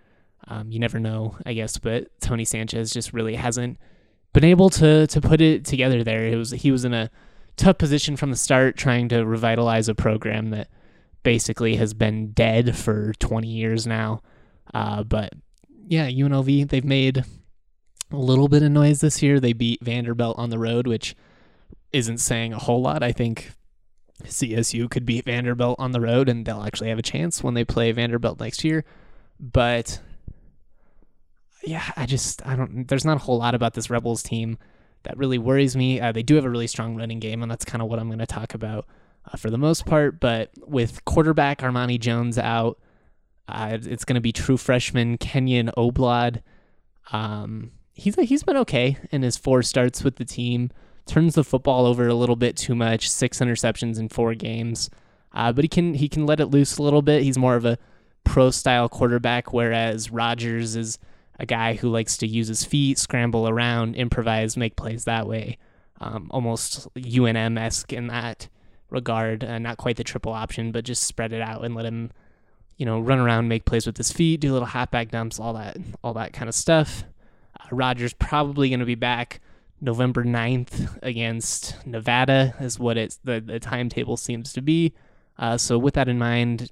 Um, 0.47 0.71
you 0.71 0.79
never 0.79 0.99
know, 0.99 1.37
I 1.45 1.53
guess, 1.53 1.77
but 1.77 2.07
Tony 2.19 2.45
Sanchez 2.45 2.91
just 2.91 3.13
really 3.13 3.35
hasn't 3.35 3.77
been 4.33 4.43
able 4.43 4.69
to 4.71 5.07
to 5.07 5.21
put 5.21 5.41
it 5.41 5.65
together 5.65 6.03
there. 6.03 6.25
It 6.25 6.35
was 6.35 6.51
he 6.51 6.71
was 6.71 6.83
in 6.83 6.93
a 6.93 7.11
tough 7.57 7.77
position 7.77 8.15
from 8.17 8.31
the 8.31 8.37
start 8.37 8.75
trying 8.75 9.09
to 9.09 9.23
revitalize 9.25 9.87
a 9.87 9.95
program 9.95 10.49
that 10.49 10.67
basically 11.23 11.75
has 11.75 11.93
been 11.93 12.31
dead 12.31 12.75
for 12.75 13.13
20 13.19 13.47
years 13.47 13.85
now. 13.85 14.21
Uh, 14.73 15.03
but 15.03 15.33
yeah, 15.87 16.07
UNLV, 16.09 16.69
they've 16.69 16.85
made 16.85 17.23
a 18.11 18.15
little 18.15 18.47
bit 18.47 18.63
of 18.63 18.71
noise 18.71 19.01
this 19.01 19.21
year. 19.21 19.39
They 19.39 19.53
beat 19.53 19.83
Vanderbilt 19.83 20.37
on 20.37 20.49
the 20.49 20.59
road, 20.59 20.87
which 20.87 21.15
isn't 21.91 22.19
saying 22.19 22.53
a 22.53 22.59
whole 22.59 22.81
lot. 22.81 23.03
I 23.03 23.11
think 23.11 23.51
CSU 24.23 24.89
could 24.89 25.05
beat 25.05 25.25
Vanderbilt 25.25 25.79
on 25.79 25.91
the 25.91 26.01
road 26.01 26.29
and 26.29 26.45
they'll 26.45 26.63
actually 26.63 26.89
have 26.89 26.99
a 26.99 27.03
chance 27.03 27.43
when 27.43 27.53
they 27.53 27.65
play 27.65 27.91
Vanderbilt 27.91 28.39
next 28.39 28.63
year. 28.63 28.85
But 29.39 29.99
yeah, 31.63 31.91
I 31.95 32.05
just, 32.05 32.45
I 32.45 32.55
don't, 32.55 32.87
there's 32.87 33.05
not 33.05 33.17
a 33.17 33.21
whole 33.21 33.37
lot 33.37 33.55
about 33.55 33.73
this 33.73 33.89
Rebels 33.89 34.23
team 34.23 34.57
that 35.03 35.17
really 35.17 35.37
worries 35.37 35.75
me. 35.75 35.99
Uh, 35.99 36.11
they 36.11 36.23
do 36.23 36.35
have 36.35 36.45
a 36.45 36.49
really 36.49 36.67
strong 36.67 36.95
running 36.95 37.19
game, 37.19 37.41
and 37.41 37.51
that's 37.51 37.65
kind 37.65 37.81
of 37.81 37.89
what 37.89 37.99
I'm 37.99 38.07
going 38.07 38.19
to 38.19 38.27
talk 38.27 38.53
about 38.53 38.87
uh, 39.25 39.37
for 39.37 39.49
the 39.49 39.57
most 39.57 39.85
part. 39.85 40.19
But 40.19 40.51
with 40.57 41.03
quarterback 41.05 41.59
Armani 41.59 41.99
Jones 41.99 42.37
out, 42.37 42.79
uh, 43.47 43.77
it's 43.81 44.05
going 44.05 44.15
to 44.15 44.21
be 44.21 44.31
true 44.31 44.57
freshman 44.57 45.17
Kenyon 45.17 45.71
Oblad. 45.77 46.41
Um, 47.11 47.71
he's 47.93 48.15
he's 48.15 48.43
been 48.43 48.57
okay 48.57 48.97
in 49.11 49.21
his 49.21 49.37
four 49.37 49.63
starts 49.63 50.03
with 50.03 50.15
the 50.15 50.25
team. 50.25 50.71
Turns 51.05 51.35
the 51.35 51.43
football 51.43 51.85
over 51.85 52.07
a 52.07 52.13
little 52.13 52.35
bit 52.35 52.55
too 52.55 52.75
much. 52.75 53.09
Six 53.09 53.39
interceptions 53.39 53.99
in 53.99 54.09
four 54.09 54.35
games, 54.35 54.89
uh, 55.33 55.51
but 55.51 55.63
he 55.63 55.67
can 55.67 55.95
he 55.95 56.07
can 56.07 56.25
let 56.25 56.39
it 56.39 56.47
loose 56.47 56.77
a 56.77 56.83
little 56.83 57.01
bit. 57.01 57.23
He's 57.23 57.37
more 57.37 57.55
of 57.55 57.65
a 57.65 57.77
pro 58.23 58.51
style 58.51 58.87
quarterback, 58.87 59.51
whereas 59.51 60.11
Rogers 60.11 60.75
is 60.75 60.99
a 61.39 61.45
guy 61.45 61.73
who 61.73 61.89
likes 61.89 62.17
to 62.17 62.27
use 62.27 62.47
his 62.47 62.63
feet, 62.63 62.99
scramble 62.99 63.49
around, 63.49 63.95
improvise, 63.95 64.55
make 64.55 64.75
plays 64.75 65.05
that 65.05 65.27
way. 65.27 65.57
Um, 65.99 66.27
almost 66.31 66.87
UNM 66.95 67.59
esque 67.59 67.91
in 67.93 68.07
that 68.07 68.47
regard. 68.91 69.43
Uh, 69.43 69.59
not 69.59 69.77
quite 69.77 69.97
the 69.97 70.03
triple 70.03 70.33
option, 70.33 70.71
but 70.71 70.85
just 70.85 71.03
spread 71.03 71.33
it 71.33 71.41
out 71.41 71.63
and 71.63 71.75
let 71.75 71.85
him, 71.85 72.11
you 72.77 72.85
know, 72.85 72.99
run 72.99 73.19
around, 73.19 73.47
make 73.47 73.65
plays 73.65 73.85
with 73.85 73.97
his 73.97 74.11
feet, 74.11 74.41
do 74.41 74.51
little 74.53 74.67
halfback 74.67 75.09
dumps, 75.11 75.39
all 75.39 75.53
that, 75.53 75.77
all 76.03 76.13
that 76.13 76.33
kind 76.33 76.49
of 76.49 76.55
stuff. 76.55 77.03
Uh, 77.59 77.67
Rogers 77.71 78.13
probably 78.13 78.69
going 78.69 78.79
to 78.79 78.85
be 78.85 78.95
back 78.95 79.41
November 79.81 80.23
9th 80.23 80.99
against 81.01 81.75
Nevada, 81.85 82.53
is 82.59 82.79
what 82.79 82.97
it's 82.97 83.19
the, 83.23 83.39
the 83.39 83.59
timetable 83.59 84.17
seems 84.17 84.53
to 84.53 84.61
be. 84.61 84.93
Uh, 85.37 85.57
so 85.57 85.77
with 85.77 85.95
that 85.95 86.07
in 86.07 86.19
mind, 86.19 86.71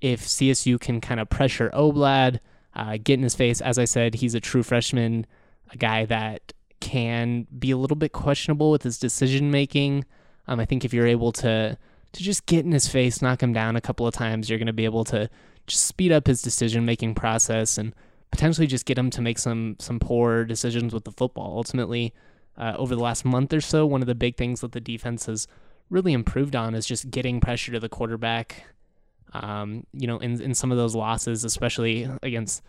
if 0.00 0.22
CSU 0.22 0.80
can 0.80 1.00
kind 1.00 1.20
of 1.20 1.28
pressure 1.28 1.70
Oblad, 1.74 2.38
uh, 2.74 2.96
get 3.02 3.14
in 3.14 3.22
his 3.22 3.34
face. 3.34 3.60
As 3.60 3.78
I 3.78 3.84
said, 3.84 4.14
he's 4.16 4.34
a 4.34 4.40
true 4.40 4.62
freshman, 4.62 5.26
a 5.70 5.76
guy 5.76 6.04
that 6.06 6.52
can 6.80 7.46
be 7.58 7.70
a 7.70 7.76
little 7.76 7.96
bit 7.96 8.12
questionable 8.12 8.70
with 8.70 8.84
his 8.84 8.98
decision 8.98 9.50
making. 9.50 10.04
Um, 10.48 10.58
I 10.60 10.64
think 10.64 10.84
if 10.84 10.92
you're 10.92 11.06
able 11.06 11.32
to 11.32 11.78
to 12.12 12.22
just 12.22 12.46
get 12.46 12.64
in 12.64 12.72
his 12.72 12.88
face, 12.88 13.20
knock 13.20 13.42
him 13.42 13.52
down 13.52 13.76
a 13.76 13.80
couple 13.80 14.06
of 14.06 14.14
times, 14.14 14.48
you're 14.48 14.58
going 14.58 14.66
to 14.66 14.72
be 14.72 14.86
able 14.86 15.04
to 15.04 15.28
just 15.66 15.86
speed 15.86 16.10
up 16.10 16.26
his 16.26 16.40
decision 16.42 16.84
making 16.84 17.14
process 17.14 17.76
and 17.76 17.94
potentially 18.30 18.66
just 18.66 18.86
get 18.86 18.98
him 18.98 19.10
to 19.10 19.20
make 19.20 19.38
some 19.38 19.76
some 19.78 20.00
poor 20.00 20.44
decisions 20.44 20.92
with 20.92 21.04
the 21.04 21.12
football. 21.12 21.56
Ultimately, 21.56 22.14
uh, 22.56 22.74
over 22.76 22.94
the 22.94 23.02
last 23.02 23.24
month 23.24 23.52
or 23.52 23.60
so, 23.60 23.86
one 23.86 24.00
of 24.00 24.08
the 24.08 24.14
big 24.14 24.36
things 24.36 24.60
that 24.62 24.72
the 24.72 24.80
defense 24.80 25.26
has 25.26 25.46
really 25.90 26.12
improved 26.12 26.56
on 26.56 26.74
is 26.74 26.86
just 26.86 27.10
getting 27.10 27.40
pressure 27.40 27.72
to 27.72 27.80
the 27.80 27.88
quarterback 27.88 28.64
um, 29.32 29.86
you 29.92 30.06
know, 30.06 30.18
in, 30.18 30.40
in 30.40 30.54
some 30.54 30.70
of 30.70 30.78
those 30.78 30.94
losses, 30.94 31.44
especially 31.44 32.08
against, 32.22 32.62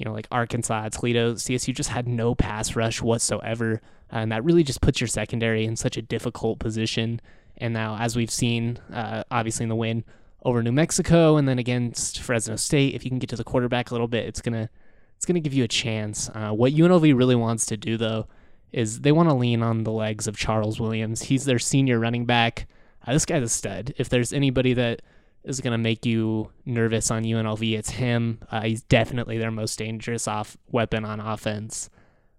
you 0.00 0.06
know, 0.06 0.12
like 0.12 0.26
Arkansas, 0.32 0.88
Toledo, 0.88 1.34
CSU 1.34 1.74
just 1.74 1.90
had 1.90 2.08
no 2.08 2.34
pass 2.34 2.74
rush 2.74 3.02
whatsoever. 3.02 3.82
And 4.10 4.32
that 4.32 4.42
really 4.42 4.62
just 4.64 4.80
puts 4.80 4.98
your 4.98 5.08
secondary 5.08 5.66
in 5.66 5.76
such 5.76 5.98
a 5.98 6.02
difficult 6.02 6.58
position. 6.58 7.20
And 7.58 7.74
now, 7.74 7.98
as 8.00 8.16
we've 8.16 8.30
seen, 8.30 8.78
uh, 8.90 9.24
obviously 9.30 9.64
in 9.64 9.68
the 9.68 9.76
win 9.76 10.02
over 10.42 10.62
New 10.62 10.72
Mexico 10.72 11.36
and 11.36 11.46
then 11.46 11.58
against 11.58 12.20
Fresno 12.20 12.56
State, 12.56 12.94
if 12.94 13.04
you 13.04 13.10
can 13.10 13.18
get 13.18 13.28
to 13.28 13.36
the 13.36 13.44
quarterback 13.44 13.90
a 13.90 13.94
little 13.94 14.08
bit, 14.08 14.24
it's 14.24 14.40
gonna 14.40 14.70
it's 15.16 15.26
gonna 15.26 15.38
give 15.38 15.52
you 15.52 15.64
a 15.64 15.68
chance. 15.68 16.30
Uh, 16.34 16.50
what 16.50 16.72
UNLV 16.72 17.14
really 17.14 17.36
wants 17.36 17.66
to 17.66 17.76
do 17.76 17.98
though 17.98 18.26
is 18.72 19.02
they 19.02 19.12
want 19.12 19.28
to 19.28 19.34
lean 19.34 19.62
on 19.62 19.84
the 19.84 19.92
legs 19.92 20.26
of 20.26 20.34
Charles 20.34 20.80
Williams. 20.80 21.22
He's 21.22 21.44
their 21.44 21.58
senior 21.58 21.98
running 21.98 22.24
back. 22.24 22.66
Uh, 23.06 23.12
this 23.12 23.26
guy's 23.26 23.42
a 23.42 23.48
stud. 23.50 23.92
If 23.98 24.08
there's 24.08 24.32
anybody 24.32 24.72
that 24.72 25.02
is 25.44 25.60
going 25.60 25.72
to 25.72 25.78
make 25.78 26.04
you 26.04 26.50
nervous 26.64 27.10
on 27.10 27.24
UNLV, 27.24 27.78
it's 27.78 27.90
him. 27.90 28.40
Uh, 28.50 28.62
he's 28.62 28.82
definitely 28.82 29.38
their 29.38 29.50
most 29.50 29.78
dangerous 29.78 30.28
off 30.28 30.56
weapon 30.70 31.04
on 31.04 31.20
offense. 31.20 31.88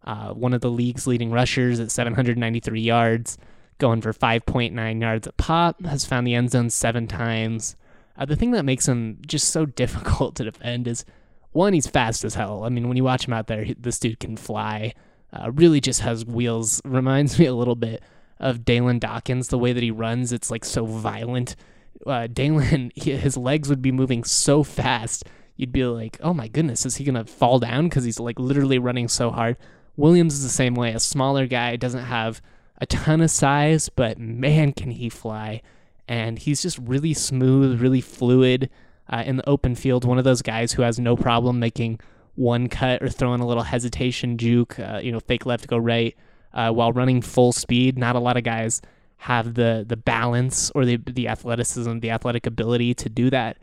Uh, 0.04 0.34
one 0.34 0.54
of 0.54 0.62
the 0.62 0.70
league's 0.70 1.08
leading 1.08 1.32
rushers 1.32 1.80
at 1.80 1.92
793 1.92 2.82
yards, 2.82 3.38
going 3.78 4.02
for 4.02 4.14
5.9 4.14 5.02
yards 5.02 5.28
a 5.28 5.32
pop, 5.34 5.84
has 5.86 6.06
found 6.06 6.26
the 6.26 6.36
end 6.36 6.52
zone 6.52 6.70
seven 6.70 7.08
times. 7.08 7.76
Uh, 8.18 8.26
the 8.26 8.36
thing 8.36 8.52
that 8.52 8.66
makes 8.66 8.88
him 8.88 9.20
just 9.26 9.50
so 9.50 9.66
difficult 9.82 10.36
to 10.36 10.44
defend 10.44 10.88
is 10.88 11.06
one, 11.52 11.74
he's 11.74 11.88
fast 11.88 12.24
as 12.24 12.36
hell. 12.36 12.64
I 12.64 12.70
mean, 12.70 12.88
when 12.88 12.98
you 12.98 13.04
watch 13.04 13.28
him 13.28 13.34
out 13.34 13.48
there, 13.48 13.66
this 13.78 14.00
dude 14.00 14.20
can 14.20 14.38
fly. 14.38 14.94
Uh, 15.34 15.52
really 15.52 15.82
just 15.82 16.02
has 16.02 16.26
wheels. 16.26 16.82
Reminds 16.86 17.38
me 17.38 17.46
a 17.46 17.54
little 17.54 17.76
bit 17.76 18.02
of 18.40 18.60
Dalyn 18.60 19.00
Dawkins, 19.00 19.50
the 19.50 19.60
way 19.60 19.74
that 19.74 19.84
he 19.84 19.92
runs. 19.92 20.32
It's 20.32 20.50
like 20.50 20.66
so 20.66 20.86
violent 20.86 21.56
uh, 22.06 22.28
Dalyn, 22.28 22.96
his 23.02 23.38
legs 23.38 23.70
would 23.70 23.82
be 23.82 23.92
moving 23.92 24.24
so 24.24 24.64
fast, 24.64 25.26
you'd 25.56 25.72
be 25.72 25.86
like, 25.86 26.18
oh 26.22 26.34
my 26.34 26.48
goodness, 26.48 26.86
is 26.86 26.98
he 26.98 27.06
to 27.06 27.26
fall 27.26 27.60
down? 27.60 27.88
Because 27.88 28.04
he's 28.04 28.20
like 28.20 28.40
literally 28.40 28.80
running 28.80 29.08
so 29.08 29.32
hard. 29.32 29.58
Williams 29.98 30.34
is 30.34 30.44
the 30.44 30.50
same 30.50 30.74
way. 30.74 30.94
A 30.94 31.00
smaller 31.00 31.46
guy 31.46 31.76
doesn't 31.76 32.06
have 32.06 32.42
a 32.80 32.86
ton 32.86 33.22
of 33.22 33.30
size, 33.30 33.90
but 33.90 34.18
man, 34.18 34.74
can 34.74 34.92
he 34.92 35.10
fly. 35.10 35.62
And 36.08 36.40
he's 36.40 36.62
just 36.62 36.78
really 36.80 37.14
smooth, 37.14 37.80
really 37.80 38.02
fluid 38.02 38.70
uh, 39.08 39.24
in 39.26 39.38
the 39.38 39.48
open 39.48 39.76
field. 39.76 40.04
One 40.04 40.18
of 40.18 40.24
those 40.24 40.42
guys 40.42 40.74
who 40.74 40.82
has 40.82 41.00
no 41.00 41.16
problem 41.16 41.60
making 41.60 42.00
one 42.36 42.70
cut 42.70 43.04
or 43.04 43.10
throwing 43.10 43.42
a 43.42 43.48
little 43.48 43.64
hesitation 43.64 44.38
juke, 44.38 44.80
uh, 44.80 45.00
you 45.04 45.12
know, 45.12 45.20
fake 45.20 45.46
left, 45.46 45.68
go 45.68 45.78
right, 45.78 46.16
uh, 46.54 46.72
while 46.72 46.92
running 46.92 47.22
full 47.22 47.52
speed. 47.52 47.98
Not 47.98 48.16
a 48.16 48.20
lot 48.20 48.38
of 48.38 48.44
guys 48.44 48.82
have 49.22 49.54
the 49.54 49.86
the 49.88 49.96
balance 49.96 50.72
or 50.74 50.84
the 50.84 50.98
the 50.98 51.28
athleticism, 51.28 52.00
the 52.00 52.10
athletic 52.10 52.48
ability 52.48 52.96
to 52.96 53.08
do 53.08 53.30
that. 53.30 53.58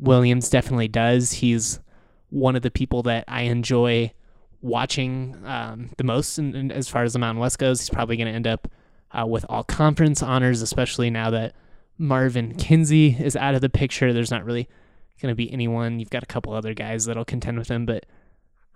Williams 0.00 0.50
definitely 0.50 0.88
does. 0.88 1.34
He's 1.34 1.78
one 2.30 2.56
of 2.56 2.62
the 2.62 2.70
people 2.70 3.04
that 3.04 3.24
I 3.28 3.42
enjoy 3.42 4.12
watching 4.60 5.36
um, 5.44 5.90
the 5.98 6.04
most. 6.04 6.36
And, 6.38 6.56
and, 6.56 6.72
as 6.72 6.88
far 6.88 7.04
as 7.04 7.12
the 7.12 7.20
Mountain 7.20 7.40
West 7.40 7.60
goes, 7.60 7.78
he's 7.80 7.90
probably 7.90 8.16
going 8.16 8.26
to 8.26 8.34
end 8.34 8.48
up 8.48 8.66
uh, 9.12 9.24
with 9.24 9.46
all 9.48 9.62
conference 9.62 10.20
honors, 10.20 10.62
especially 10.62 11.10
now 11.10 11.30
that 11.30 11.54
Marvin 11.96 12.56
Kinsey 12.56 13.16
is 13.20 13.36
out 13.36 13.54
of 13.54 13.60
the 13.60 13.68
picture. 13.68 14.12
There's 14.12 14.32
not 14.32 14.44
really 14.44 14.68
going 15.22 15.30
to 15.30 15.36
be 15.36 15.52
anyone. 15.52 16.00
You've 16.00 16.10
got 16.10 16.24
a 16.24 16.26
couple 16.26 16.52
other 16.54 16.74
guys 16.74 17.04
that'll 17.04 17.24
contend 17.24 17.56
with 17.56 17.68
him, 17.68 17.86
but 17.86 18.04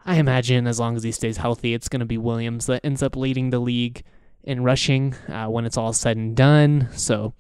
I 0.06 0.16
imagine 0.18 0.68
as 0.68 0.78
long 0.78 0.94
as 0.94 1.02
he 1.02 1.10
stays 1.10 1.38
healthy, 1.38 1.74
it's 1.74 1.88
going 1.88 1.98
to 1.98 2.06
be 2.06 2.16
Williams 2.16 2.66
that 2.66 2.84
ends 2.84 3.02
up 3.02 3.16
leading 3.16 3.50
the 3.50 3.58
league 3.58 4.04
in 4.44 4.62
rushing 4.62 5.14
uh, 5.28 5.46
when 5.46 5.64
it's 5.64 5.76
all 5.76 5.92
said 5.92 6.16
and 6.16 6.36
done. 6.36 6.88
So, 6.92 7.34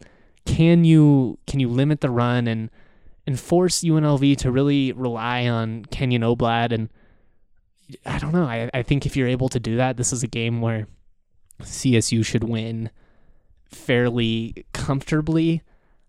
can 0.44 0.84
you 0.84 1.38
can 1.46 1.60
you 1.60 1.68
limit 1.68 2.00
the 2.00 2.10
run 2.10 2.46
and 2.46 2.70
and 3.26 3.38
force 3.38 3.82
UNLV 3.82 4.36
to 4.38 4.50
really 4.50 4.92
rely 4.92 5.46
on 5.46 5.84
Kenyon 5.86 6.22
Oblad? 6.22 6.72
And 6.72 6.88
I 8.04 8.18
don't 8.18 8.32
know. 8.32 8.44
I, 8.44 8.70
I 8.72 8.82
think 8.82 9.06
if 9.06 9.16
you're 9.16 9.28
able 9.28 9.48
to 9.50 9.60
do 9.60 9.76
that, 9.76 9.96
this 9.96 10.12
is 10.12 10.22
a 10.22 10.28
game 10.28 10.60
where 10.60 10.86
CSU 11.62 12.24
should 12.24 12.44
win 12.44 12.90
fairly 13.64 14.66
comfortably. 14.72 15.62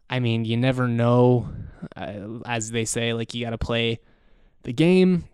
I 0.10 0.20
mean, 0.20 0.46
you 0.46 0.58
never 0.58 0.88
know. 0.88 1.50
Uh, 1.96 2.40
as 2.46 2.72
they 2.72 2.84
say, 2.84 3.14
like 3.14 3.34
you 3.34 3.46
got 3.46 3.52
to 3.52 3.58
play 3.58 4.00
the 4.64 4.74
game. 4.74 5.26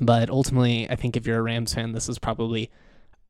But 0.00 0.28
ultimately, 0.30 0.88
I 0.90 0.96
think 0.96 1.16
if 1.16 1.26
you're 1.26 1.38
a 1.38 1.42
Rams 1.42 1.74
fan, 1.74 1.92
this 1.92 2.08
is 2.08 2.18
probably 2.18 2.70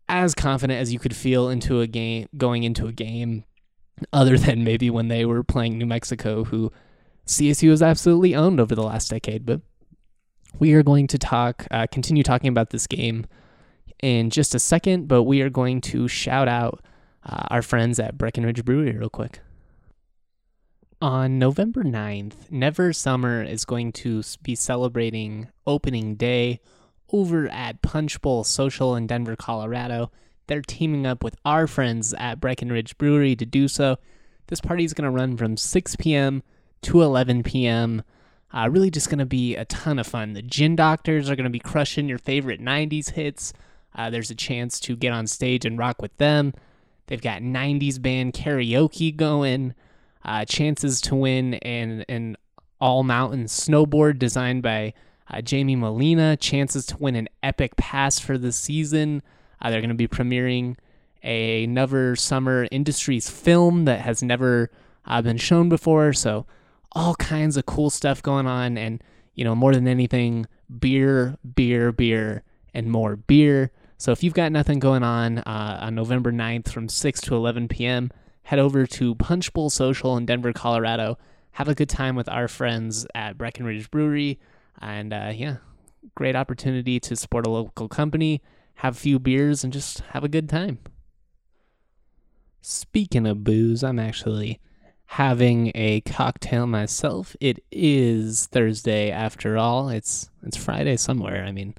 as 0.09 0.35
confident 0.35 0.81
as 0.81 0.93
you 0.93 0.99
could 0.99 1.15
feel 1.15 1.49
into 1.49 1.81
a 1.81 1.87
game 1.87 2.29
going 2.37 2.63
into 2.63 2.87
a 2.87 2.93
game 2.93 3.45
other 4.13 4.39
than 4.47 4.65
maybe 4.65 4.91
when 4.91 5.09
they 5.09 5.25
were 5.25 5.43
playing 5.43 5.79
New 5.79 5.87
Mexico 5.87 6.45
who 6.45 6.73
CSU 7.27 7.71
has 7.71 7.83
absolutely 7.83 8.35
owned 8.35 8.59
over 8.59 8.75
the 8.75 8.83
last 8.83 9.11
decade. 9.11 9.45
But 9.45 9.61
we 10.59 10.73
are 10.73 10.83
going 10.83 11.07
to 11.09 11.19
talk 11.19 11.67
uh, 11.71 11.87
continue 11.91 12.23
talking 12.23 12.49
about 12.49 12.71
this 12.71 12.87
game 12.87 13.27
in 14.03 14.31
just 14.31 14.55
a 14.55 14.59
second 14.59 15.09
but 15.09 15.25
we 15.25 15.43
are 15.43 15.51
going 15.51 15.81
to 15.81 16.07
shout 16.09 16.49
out 16.49 16.83
uh, 17.25 17.45
our 17.51 17.63
friends 17.63 17.99
at 17.99 18.17
Breckenridge 18.17 18.65
Brewery 18.65 18.97
real 18.97 19.11
quick. 19.11 19.41
On 21.01 21.39
November 21.39 21.85
9th, 21.85 22.51
Never 22.51 22.93
Summer 22.93 23.43
is 23.43 23.65
going 23.65 23.93
to 23.93 24.23
be 24.43 24.57
celebrating 24.57 25.49
opening 25.65 26.17
day 26.17 26.61
over 27.13 27.49
at 27.49 27.83
Punch 27.83 28.21
Bowl 28.21 28.45
Social 28.45 28.95
in 28.97 29.07
Denver, 29.07 29.37
Colorado. 29.37 30.11
They're 30.47 30.63
teaming 30.63 31.07
up 31.07 31.23
with 31.23 31.37
our 31.45 31.67
friends 31.67 32.15
at 32.15 32.41
Breckenridge 32.41 32.97
Brewery 32.99 33.37
to 33.37 33.47
do 33.47 33.69
so. 33.69 33.99
This 34.49 34.61
party 34.61 34.85
is 34.85 34.95
going 34.95 35.05
to 35.05 35.11
run 35.11 35.37
from 35.37 35.57
6 35.57 35.97
p.m. 35.97 36.43
to 36.83 37.03
11 37.03 37.43
p.m. 37.43 38.03
Uh, 38.53 38.69
really 38.71 38.91
just 38.91 39.11
going 39.11 39.19
to 39.19 39.27
be 39.27 39.57
a 39.57 39.67
ton 39.67 39.99
of 39.99 40.07
fun. 40.07 40.33
The 40.33 40.43
Gin 40.43 40.75
Doctors 40.75 41.29
are 41.29 41.37
going 41.37 41.45
to 41.45 41.51
be 41.51 41.59
crushing 41.59 42.09
your 42.09 42.19
favorite 42.19 42.61
90s 42.61 43.11
hits. 43.11 43.53
Uh, 43.95 44.09
there's 44.11 44.31
a 44.31 44.35
chance 44.35 44.81
to 44.81 44.97
get 44.97 45.13
on 45.13 45.27
stage 45.27 45.65
and 45.65 45.79
rock 45.79 46.01
with 46.01 46.17
them. 46.17 46.55
They've 47.07 47.21
got 47.21 47.43
90s 47.43 48.01
band 48.01 48.33
karaoke 48.33 49.15
going. 49.15 49.75
Uh, 50.25 50.45
chances 50.45 51.01
to 51.03 51.15
win 51.15 51.55
an, 51.55 52.05
an 52.09 52.37
all 52.81 53.03
mountain 53.03 53.45
snowboard 53.45 54.19
designed 54.19 54.63
by 54.63 54.95
uh, 55.31 55.41
Jamie 55.41 55.77
Molina, 55.77 56.37
chances 56.37 56.87
to 56.87 56.97
win 56.97 57.17
an 57.17 57.29
epic 57.43 57.77
pass 57.77 58.19
for 58.19 58.39
the 58.39 58.53
season. 58.53 59.23
Uh, 59.61 59.71
they're 59.71 59.81
going 59.81 59.89
to 59.91 59.95
be 59.95 60.09
premiering 60.09 60.77
a 61.23 61.67
Never 61.67 62.17
Summer 62.17 62.69
Industries 62.71 63.29
film 63.29 63.85
that 63.85 64.01
has 64.01 64.23
never 64.23 64.71
uh, 65.05 65.21
been 65.23 65.37
shown 65.37 65.69
before. 65.69 66.13
So, 66.13 66.47
all 66.93 67.15
kinds 67.17 67.57
of 67.57 67.67
cool 67.67 67.91
stuff 67.91 68.23
going 68.23 68.47
on. 68.47 68.79
And, 68.79 69.03
you 69.35 69.45
know, 69.45 69.55
more 69.55 69.75
than 69.75 69.87
anything, 69.87 70.47
beer, 70.79 71.37
beer, 71.55 71.93
beer, 71.93 72.43
and 72.73 72.91
more 72.91 73.17
beer. 73.17 73.71
So, 73.99 74.13
if 74.13 74.23
you've 74.23 74.35
got 74.35 74.53
nothing 74.53 74.79
going 74.79 75.03
on 75.03 75.39
uh, 75.39 75.79
on 75.83 75.95
November 75.95 76.33
9th 76.33 76.69
from 76.69 76.89
6 76.89 77.21
to 77.23 77.35
11 77.35 77.69
p.m., 77.69 78.11
head 78.43 78.59
over 78.59 78.87
to 78.87 79.15
Punch 79.17 79.53
Bowl 79.53 79.71
Social 79.71 80.17
in 80.17 80.25
Denver, 80.25 80.53
Colorado. 80.53 81.19
Have 81.53 81.69
a 81.69 81.75
good 81.75 81.89
time 81.89 82.15
with 82.15 82.29
our 82.29 82.47
friends 82.47 83.07
at 83.15 83.37
Breckenridge 83.37 83.91
Brewery. 83.91 84.39
And 84.81 85.13
uh, 85.13 85.33
yeah, 85.35 85.57
great 86.15 86.37
opportunity 86.37 87.01
to 87.01 87.17
support 87.17 87.47
a 87.47 87.51
local 87.51 87.89
company, 87.89 88.43
have 88.77 88.97
a 88.97 89.01
few 89.01 89.19
beers, 89.19 89.65
and 89.65 89.73
just 89.73 90.01
have 90.11 90.25
a 90.25 90.29
good 90.29 90.49
time. 90.49 90.79
Speaking 92.61 93.27
of 93.27 93.45
booze, 93.45 93.83
I'm 93.83 93.99
actually 93.99 94.61
having 95.07 95.73
a 95.75 96.03
cocktail 96.03 96.67
myself. 96.67 97.35
It 97.41 97.65
is 97.73 98.47
Thursday 98.47 99.11
after 99.11 99.57
all. 99.57 99.89
It's 99.89 100.31
it's 100.43 100.57
Friday 100.57 100.97
somewhere. 100.97 101.45
I 101.45 101.53
mean, 101.53 101.75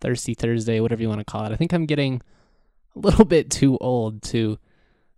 Thirsty 0.00 0.34
Thursday, 0.34 0.80
whatever 0.80 1.00
you 1.00 1.08
want 1.08 1.20
to 1.20 1.24
call 1.24 1.46
it. 1.46 1.52
I 1.52 1.56
think 1.56 1.72
I'm 1.72 1.86
getting 1.86 2.20
a 2.94 2.98
little 2.98 3.24
bit 3.24 3.50
too 3.50 3.78
old 3.78 4.22
to 4.24 4.58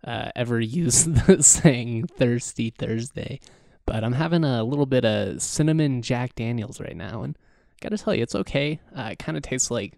uh, 0.05 0.31
ever 0.35 0.59
use 0.61 1.03
the 1.27 1.43
saying 1.43 2.07
Thirsty 2.07 2.69
Thursday. 2.69 3.39
But 3.87 4.03
I'm 4.03 4.13
having 4.13 4.43
a 4.43 4.65
little 4.65 4.85
bit 4.85 5.05
of 5.05 5.41
cinnamon 5.41 6.01
Jack 6.01 6.35
Daniels 6.35 6.81
right 6.81 6.95
now, 6.95 7.23
and 7.23 7.37
gotta 7.81 7.97
tell 7.97 8.13
you, 8.13 8.21
it's 8.21 8.35
okay. 8.35 8.81
Uh, 8.95 9.09
it 9.13 9.19
kind 9.19 9.37
of 9.37 9.43
tastes 9.43 9.71
like 9.71 9.97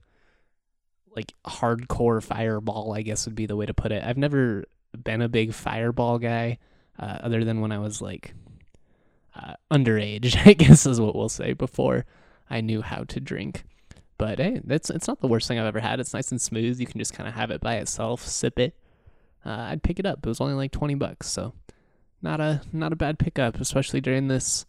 like 1.16 1.34
hardcore 1.46 2.24
Fireball, 2.24 2.94
I 2.94 3.02
guess 3.02 3.26
would 3.26 3.36
be 3.36 3.48
the 3.48 3.56
way 3.56 3.66
to 3.66 3.74
put 3.74 3.92
it. 3.92 4.04
I've 4.04 4.16
never 4.16 4.64
been 5.04 5.24
a 5.24 5.28
big 5.28 5.54
Fireball 5.54 6.20
guy, 6.20 6.60
uh, 7.00 7.18
other 7.24 7.44
than 7.44 7.62
when 7.62 7.72
I 7.72 7.80
was 7.80 8.00
like 8.00 8.36
uh, 9.36 9.56
underage, 9.72 10.38
I 10.48 10.54
guess 10.54 10.86
is 10.86 11.02
what 11.02 11.16
we'll 11.16 11.28
say. 11.28 11.54
Before 11.54 12.06
I 12.48 12.62
knew 12.62 12.84
how 12.84 13.06
to 13.06 13.20
drink, 13.20 13.64
but 14.20 14.38
hey, 14.38 14.62
it's 14.70 15.08
not 15.08 15.20
the 15.20 15.28
worst 15.28 15.48
thing 15.48 15.58
I've 15.58 15.66
ever 15.66 15.80
had. 15.80 16.00
It's 16.00 16.14
nice 16.14 16.30
and 16.30 16.40
smooth. 16.40 16.80
You 16.80 16.86
can 16.86 17.00
just 17.00 17.14
kind 17.14 17.28
of 17.28 17.34
have 17.34 17.50
it 17.50 17.60
by 17.60 17.78
itself, 17.78 18.22
sip 18.22 18.60
it. 18.60 18.76
Uh, 19.44 19.68
I'd 19.72 19.82
pick 19.82 19.98
it 19.98 20.06
up. 20.06 20.20
It 20.20 20.30
was 20.30 20.40
only 20.40 20.54
like 20.54 20.72
twenty 20.72 20.94
bucks, 20.94 21.28
so 21.28 21.56
not 22.22 22.40
a 22.40 22.62
not 22.72 22.94
a 22.94 22.98
bad 22.98 23.20
pickup, 23.20 23.60
especially 23.60 24.02
during 24.02 24.28
this 24.28 24.66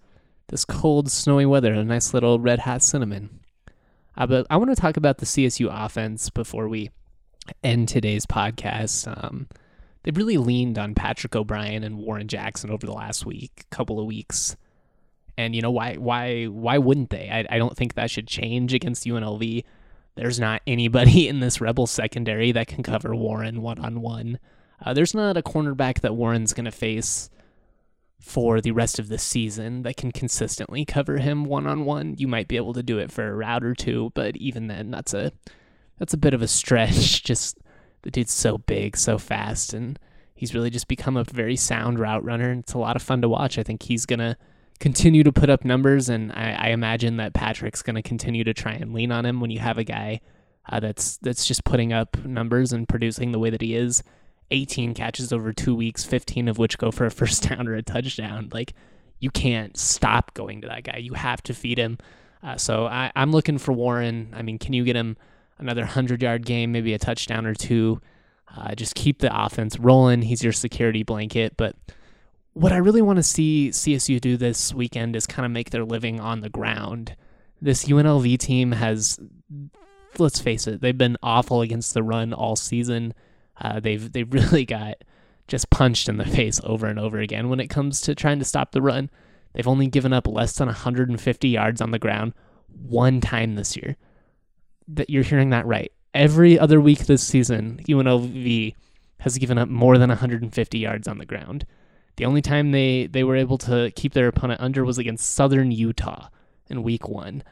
this 0.49 0.65
cold, 0.65 1.11
snowy 1.11 1.47
weather. 1.47 1.73
A 1.73 1.85
nice 1.85 2.13
little 2.15 2.39
red 2.39 2.61
hot 2.61 2.83
cinnamon. 2.83 3.41
Uh, 4.17 4.27
but 4.27 4.47
I 4.51 4.57
want 4.57 4.71
to 4.71 4.81
talk 4.81 4.97
about 4.97 5.19
the 5.19 5.27
CSU 5.27 5.69
offense 5.71 6.31
before 6.31 6.69
we 6.69 6.91
end 7.63 7.89
today's 7.89 8.27
podcast. 8.27 9.07
Um, 9.23 9.49
they've 10.03 10.17
really 10.17 10.37
leaned 10.37 10.79
on 10.79 10.95
Patrick 10.95 11.35
O'Brien 11.37 11.85
and 11.85 11.99
Warren 11.99 12.29
Jackson 12.29 12.71
over 12.71 12.85
the 12.85 12.93
last 12.93 13.25
week, 13.25 13.65
couple 13.71 14.01
of 14.01 14.07
weeks. 14.07 14.57
And 15.39 15.55
you 15.55 15.63
know 15.63 15.71
why? 15.71 15.95
Why? 15.95 16.47
Why 16.47 16.79
wouldn't 16.79 17.11
they? 17.11 17.31
I, 17.31 17.55
I 17.55 17.59
don't 17.59 17.77
think 17.77 17.95
that 17.95 18.11
should 18.11 18.27
change 18.27 18.75
against 18.75 19.07
UNLV. 19.07 19.65
There's 20.17 20.41
not 20.41 20.63
anybody 20.67 21.29
in 21.29 21.41
this 21.41 21.61
Rebel 21.61 21.87
secondary 21.87 22.53
that 22.53 22.67
can 22.67 22.83
cover 22.83 23.15
Warren 23.15 23.63
one 23.63 23.79
on 23.79 24.01
one. 24.01 24.39
There's 24.95 25.15
not 25.15 25.37
a 25.37 25.43
cornerback 25.43 26.01
that 26.01 26.17
Warren's 26.17 26.55
going 26.55 26.65
to 26.65 26.71
face 26.71 27.29
for 28.21 28.61
the 28.61 28.71
rest 28.71 28.99
of 28.99 29.09
the 29.09 29.19
season 29.19 29.83
that 29.83 29.97
can 29.97 30.13
consistently 30.13 30.85
cover 30.85 31.19
him 31.19 31.45
one 31.45 31.67
on 31.67 31.85
one. 31.85 32.15
You 32.19 32.29
might 32.29 32.49
be 32.49 32.57
able 32.57 32.75
to 32.75 32.83
do 32.83 32.99
it 32.99 33.11
for 33.11 33.27
a 33.27 33.35
route 33.35 33.65
or 33.65 33.75
two, 33.75 34.13
but 34.15 34.37
even 34.37 34.67
then 34.67 34.91
that's 34.91 35.15
a 35.15 35.33
that's 35.99 36.15
a 36.15 36.19
bit 36.19 36.35
of 36.35 36.43
a 36.43 36.49
stretch. 36.49 37.23
Just 37.25 37.59
the 38.03 38.11
dude's 38.11 38.33
so 38.33 38.59
big, 38.59 38.97
so 38.97 39.19
fast, 39.19 39.75
and 39.75 39.99
he's 40.35 40.55
really 40.55 40.71
just 40.71 40.89
become 40.89 41.17
a 41.17 41.25
very 41.25 41.57
sound 41.57 41.99
route 41.99 42.25
runner. 42.25 42.51
And 42.51 42.61
It's 42.61 42.73
a 42.73 42.79
lot 42.79 42.97
of 42.97 43.03
fun 43.03 43.21
to 43.23 43.29
watch. 43.29 43.59
I 43.59 43.63
think 43.63 43.83
he's 43.83 44.07
gonna 44.07 44.37
continue 44.79 45.23
to 45.23 45.33
put 45.33 45.51
up 45.51 45.65
numbers, 45.65 46.09
and 46.09 46.33
I, 46.33 46.57
I 46.59 46.69
imagine 46.69 47.17
that 47.19 47.35
Patrick's 47.35 47.83
gonna 47.83 48.03
continue 48.03 48.45
to 48.45 48.55
try 48.55 48.73
and 48.73 48.95
lean 48.95 49.13
on 49.13 49.27
him 49.27 49.41
when 49.41 49.51
you 49.51 49.59
have 49.59 49.77
a 49.77 49.85
guy 49.85 50.21
uh, 50.69 50.81
that's 50.81 51.19
that's 51.19 51.47
just 51.47 51.65
putting 51.65 51.93
up 51.93 52.17
numbers 52.25 52.73
and 52.73 52.89
producing 52.89 53.33
the 53.33 53.39
way 53.39 53.51
that 53.51 53.61
he 53.61 53.75
is. 53.75 54.03
18 54.51 54.95
catches 54.95 55.33
over 55.33 55.53
two 55.53 55.75
weeks, 55.75 56.05
15 56.05 56.49
of 56.49 56.59
which 56.59 56.79
go 56.79 56.91
for 56.91 57.07
a 57.07 57.11
first 57.11 57.49
down 57.49 57.69
or 57.69 57.75
a 57.75 57.83
touchdown. 57.83 58.49
Like, 58.53 58.75
you 59.19 59.31
can't 59.31 59.77
stop 59.77 60.35
going 60.35 60.63
to 60.63 60.69
that 60.69 60.85
guy. 60.85 60.97
You 60.97 61.15
have 61.15 61.43
to 61.45 61.55
feed 61.55 61.79
him. 61.79 61.99
Uh, 62.43 62.57
so 62.57 62.87
I, 62.87 63.13
I'm 63.15 63.33
looking 63.33 63.59
for 63.59 63.73
Warren. 63.73 64.33
I 64.35 64.43
mean, 64.43 64.59
can 64.59 64.73
you 64.73 64.85
get 64.85 64.97
him 64.97 65.17
another 65.59 65.83
100 65.83 66.23
yard 66.23 66.47
game, 66.47 66.73
maybe 66.73 66.95
a 66.95 66.99
touchdown 66.99 67.47
or 67.47 67.55
two? 67.55 68.01
Uh, 68.57 68.75
just 68.75 68.95
keep 68.95 69.19
the 69.19 69.45
offense 69.45 69.79
rolling. 69.79 70.23
He's 70.23 70.43
your 70.43 70.53
security 70.53 71.03
blanket. 71.03 71.57
But 71.57 71.77
what 72.55 72.73
I 72.73 72.79
really 72.79 73.03
want 73.03 73.19
to 73.19 73.23
see 73.23 73.71
CSU 73.71 74.21
do 74.21 74.37
this 74.37 74.75
weekend 74.75 75.15
is 75.15 75.27
kind 75.27 75.47
of 75.47 75.53
make 75.53 75.71
their 75.71 75.85
living 75.85 76.19
on 76.19 76.41
the 76.41 76.49
ground. 76.49 77.15
This 77.63 77.85
UNLV 77.85 78.39
team 78.39 78.73
has, 78.73 79.21
let's 80.19 80.41
face 80.41 80.67
it, 80.67 80.81
they've 80.81 80.97
been 80.97 81.19
awful 81.23 81.61
against 81.61 81.95
the 81.95 82.03
run 82.03 82.33
all 82.33 82.57
season. 82.57 83.15
Uh, 83.61 83.81
they've 83.81 84.13
they 84.13 84.23
really 84.25 84.65
got 84.65 84.97
just 85.49 85.71
punched 85.71 86.09
in 86.09 86.17
the 86.17 86.25
face 86.37 86.61
over 86.65 86.87
and 86.87 86.99
over 86.99 87.19
again 87.19 87.49
when 87.49 87.61
it 87.61 87.69
comes 87.69 88.01
to 88.03 88.15
trying 88.15 88.39
to 88.39 88.45
stop 88.45 88.73
the 88.73 88.83
run. 88.83 89.11
They've 89.53 89.69
only 89.69 89.89
given 89.89 90.13
up 90.13 90.29
less 90.29 90.53
than 90.55 90.67
150 90.67 91.49
yards 91.49 91.81
on 91.81 91.91
the 91.91 91.99
ground 91.99 92.35
one 92.69 93.21
time 93.21 93.57
this 93.57 93.77
year. 93.77 93.97
That 94.87 95.11
you're 95.11 95.25
hearing 95.25 95.51
that 95.51 95.67
right. 95.67 95.93
Every 96.15 96.59
other 96.59 96.81
week 96.81 97.07
this 97.07 97.23
season, 97.23 97.81
UNLV 97.89 98.75
has 99.21 99.39
given 99.39 99.59
up 99.59 99.69
more 99.69 99.99
than 99.99 100.09
150 100.09 100.79
yards 100.79 101.07
on 101.07 101.19
the 101.19 101.27
ground. 101.27 101.67
The 102.17 102.25
only 102.25 102.43
time 102.43 102.73
they, 102.73 103.07
they 103.07 103.25
were 103.25 103.37
able 103.37 103.59
to 103.59 103.93
keep 103.95 104.13
their 104.15 104.29
opponent 104.29 104.61
under 104.61 104.85
was 104.85 104.99
against 104.99 105.31
Southern 105.31 105.71
Utah 105.71 106.29
in 106.69 106.83
week 106.83 107.09
one. 107.09 107.43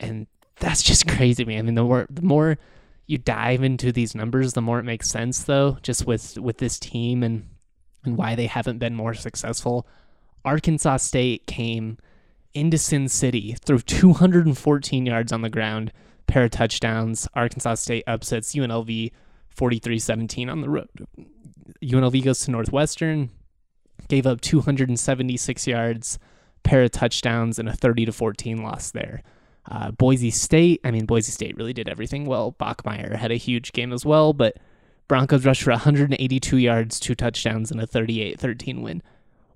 And 0.00 0.26
that's 0.60 0.82
just 0.82 1.06
crazy, 1.08 1.44
man. 1.44 1.58
I 1.58 1.62
mean, 1.62 1.74
the 1.74 1.84
more 1.84 2.06
the 2.10 2.22
more 2.22 2.58
you 3.06 3.18
dive 3.18 3.62
into 3.62 3.92
these 3.92 4.14
numbers, 4.14 4.54
the 4.54 4.62
more 4.62 4.78
it 4.78 4.84
makes 4.84 5.10
sense, 5.10 5.44
though, 5.44 5.78
just 5.82 6.06
with 6.06 6.38
with 6.38 6.58
this 6.58 6.78
team 6.78 7.22
and 7.22 7.48
and 8.04 8.16
why 8.16 8.34
they 8.34 8.46
haven't 8.46 8.78
been 8.78 8.94
more 8.94 9.14
successful. 9.14 9.86
Arkansas 10.44 10.98
State 10.98 11.46
came 11.46 11.98
into 12.52 12.78
Sin 12.78 13.08
City 13.08 13.56
through 13.64 13.80
214 13.80 15.06
yards 15.06 15.32
on 15.32 15.42
the 15.42 15.50
ground, 15.50 15.92
pair 16.26 16.44
of 16.44 16.50
touchdowns. 16.50 17.26
Arkansas 17.34 17.76
State 17.76 18.04
upsets 18.06 18.54
UNLV 18.54 19.10
43-17 19.56 20.50
on 20.50 20.60
the 20.60 20.68
road. 20.68 20.88
UNLV 21.82 22.24
goes 22.24 22.40
to 22.40 22.50
Northwestern, 22.50 23.30
gave 24.08 24.26
up 24.26 24.40
276 24.40 25.66
yards, 25.66 26.18
pair 26.62 26.82
of 26.82 26.90
touchdowns, 26.90 27.58
and 27.58 27.68
a 27.68 27.72
30 27.72 28.06
to 28.06 28.12
14 28.12 28.62
loss 28.62 28.90
there. 28.90 29.22
Uh, 29.70 29.90
Boise 29.92 30.30
State, 30.30 30.80
I 30.84 30.90
mean, 30.90 31.06
Boise 31.06 31.32
State 31.32 31.56
really 31.56 31.72
did 31.72 31.88
everything 31.88 32.26
well. 32.26 32.54
Bachmeier 32.60 33.16
had 33.16 33.30
a 33.30 33.36
huge 33.36 33.72
game 33.72 33.92
as 33.92 34.04
well, 34.04 34.32
but 34.32 34.56
Broncos 35.08 35.46
rushed 35.46 35.62
for 35.62 35.70
182 35.70 36.56
yards, 36.56 37.00
two 37.00 37.14
touchdowns, 37.14 37.70
and 37.70 37.80
a 37.80 37.86
38 37.86 38.38
13 38.38 38.82
win. 38.82 39.02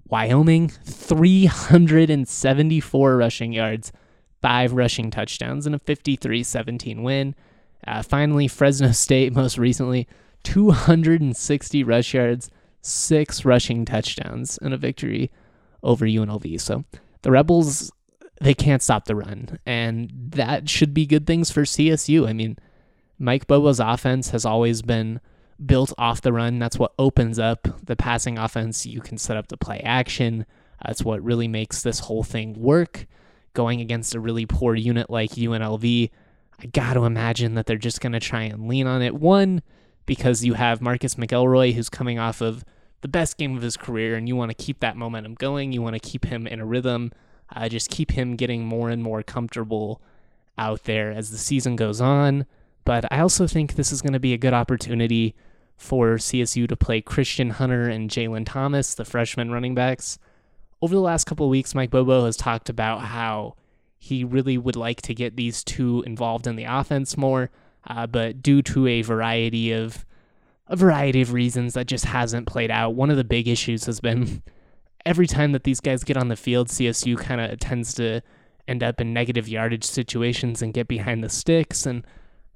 Wyoming, 0.09 0.69
374 0.69 3.17
rushing 3.17 3.53
yards, 3.53 3.93
five 4.41 4.73
rushing 4.73 5.11
touchdowns, 5.11 5.67
and 5.67 5.75
a 5.75 5.79
53 5.79 6.43
17 6.43 7.03
win. 7.03 7.35
Uh, 7.87 8.03
finally, 8.03 8.49
Fresno 8.49 8.93
State, 8.93 9.35
most 9.35 9.59
recently, 9.59 10.09
260 10.45 11.85
rush 11.85 12.15
yards, 12.15 12.51
six 12.81 13.45
rushing 13.45 13.85
touchdowns, 13.85 14.57
and 14.59 14.73
a 14.73 14.79
victory 14.79 15.31
over 15.83 16.07
UNLV. 16.07 16.61
So 16.61 16.85
the 17.23 17.31
Rebels 17.31 17.93
they 18.41 18.55
can't 18.55 18.83
stop 18.83 19.07
the 19.07 19.17
run. 19.17 19.59
And 19.67 20.11
that 20.31 20.69
should 20.69 20.95
be 20.95 21.07
good 21.07 21.27
things 21.27 21.51
for 21.51 21.63
CSU. 21.63 22.29
I 22.29 22.33
mean, 22.33 22.57
Mike 23.19 23.47
Bobo's 23.47 23.81
offense 23.81 24.31
has 24.31 24.45
always 24.45 24.83
been 24.83 25.21
built 25.65 25.93
off 25.99 26.21
the 26.21 26.33
run. 26.33 26.59
That's 26.59 26.79
what 26.79 26.93
opens 26.99 27.39
up 27.39 27.67
the 27.85 27.97
passing 27.97 28.39
offense. 28.39 28.87
You 28.87 29.01
can 29.01 29.19
set 29.19 29.37
up 29.37 29.49
the 29.49 29.57
play 29.57 29.81
action. 29.81 30.47
That's 30.85 31.03
what 31.03 31.23
really 31.23 31.49
makes 31.49 31.83
this 31.83 32.01
whole 32.01 32.23
thing 32.23 32.55
work. 32.61 33.07
Going 33.55 33.81
against 33.81 34.15
a 34.15 34.21
really 34.21 34.47
poor 34.47 34.77
unit 34.77 35.11
like 35.11 35.31
UNLV, 35.31 36.11
I 36.61 36.67
got 36.67 36.95
to 36.95 37.05
imagine 37.05 37.55
that 37.55 37.67
they're 37.67 37.77
just 37.77 38.01
going 38.01 38.13
to 38.13 38.21
try 38.21 38.43
and 38.43 38.69
lean 38.69 38.87
on 38.87 39.03
it. 39.03 39.15
One, 39.15 39.63
because 40.07 40.45
you 40.45 40.55
have 40.55 40.81
Marcus 40.81 41.17
McElroy, 41.17 41.75
who's 41.75 41.89
coming 41.89 42.21
off 42.21 42.41
of 42.41 42.65
the 43.01 43.09
best 43.09 43.37
game 43.37 43.57
of 43.57 43.63
his 43.63 43.77
career, 43.77 44.15
and 44.15 44.29
you 44.29 44.37
want 44.37 44.51
to 44.51 44.55
keep 44.55 44.81
that 44.81 44.97
momentum 44.97 45.35
going. 45.35 45.73
You 45.73 45.83
want 45.83 45.95
to 45.95 46.01
keep 46.01 46.27
him 46.27 46.47
in 46.47 46.61
a 46.61 46.67
rhythm 46.67 47.11
uh, 47.55 47.69
just 47.69 47.91
keep 47.91 48.13
him 48.13 48.37
getting 48.37 48.65
more 48.65 48.91
and 48.91 49.03
more 49.03 49.23
comfortable 49.23 50.01
out 50.57 50.85
there 50.85 51.11
as 51.11 51.31
the 51.31 51.39
season 51.39 51.77
goes 51.77 52.01
on. 52.01 52.47
But 52.85 53.11
I 53.13 53.21
also 53.21 53.47
think 53.47 53.75
this 53.75 53.93
is 53.93 54.03
going 54.03 54.13
to 54.13 54.21
be 54.21 54.33
a 54.33 54.39
good 54.39 54.55
opportunity 54.55 55.35
for 55.77 56.17
CSU 56.17 56.69
to 56.69 56.77
play 56.77 57.01
Christian 57.01 57.51
Hunter 57.51 57.89
and 57.89 58.11
Jalen 58.11 58.45
Thomas, 58.47 58.95
the 58.95 59.05
freshman 59.05 59.51
running 59.51 59.75
backs. 59.75 60.19
Over 60.83 60.95
the 60.95 61.01
last 61.01 61.25
couple 61.25 61.47
of 61.47 61.51
weeks, 61.51 61.75
Mike 61.75 61.91
Bobo 61.91 62.25
has 62.25 62.37
talked 62.37 62.69
about 62.69 63.03
how 63.03 63.55
he 63.99 64.25
really 64.25 64.59
would 64.59 64.77
like 64.77 65.03
to 65.03 65.15
get 65.15 65.37
these 65.37 65.63
two 65.65 66.03
involved 66.07 66.47
in 66.47 66.57
the 66.57 66.65
offense 66.65 67.17
more, 67.17 67.51
uh, 67.87 68.07
but 68.07 68.43
due 68.43 68.63
to 68.63 68.87
a 68.87 69.03
variety 69.03 69.73
of 69.73 70.05
a 70.67 70.77
variety 70.77 71.23
of 71.23 71.33
reasons 71.33 71.75
that 71.75 71.87
just 71.87 72.05
hasn't 72.05 72.47
played 72.47 72.71
out. 72.71 72.95
One 72.95 73.11
of 73.11 73.17
the 73.17 73.25
big 73.25 73.49
issues 73.49 73.87
has 73.87 74.01
been 74.01 74.43
every 75.05 75.27
time 75.27 75.53
that 75.53 75.65
these 75.65 75.81
guys 75.81 76.05
get 76.05 76.17
on 76.17 76.29
the 76.29 76.37
field, 76.37 76.69
CSU 76.69 77.19
kind 77.19 77.41
of 77.41 77.59
tends 77.59 77.95
to 77.95 78.21
end 78.67 78.83
up 78.83 79.01
in 79.01 79.13
negative 79.13 79.49
yardage 79.49 79.85
situations 79.85 80.61
and 80.63 80.75
get 80.75 80.89
behind 80.89 81.25
the 81.25 81.29
sticks. 81.29 81.87
And 81.87 82.07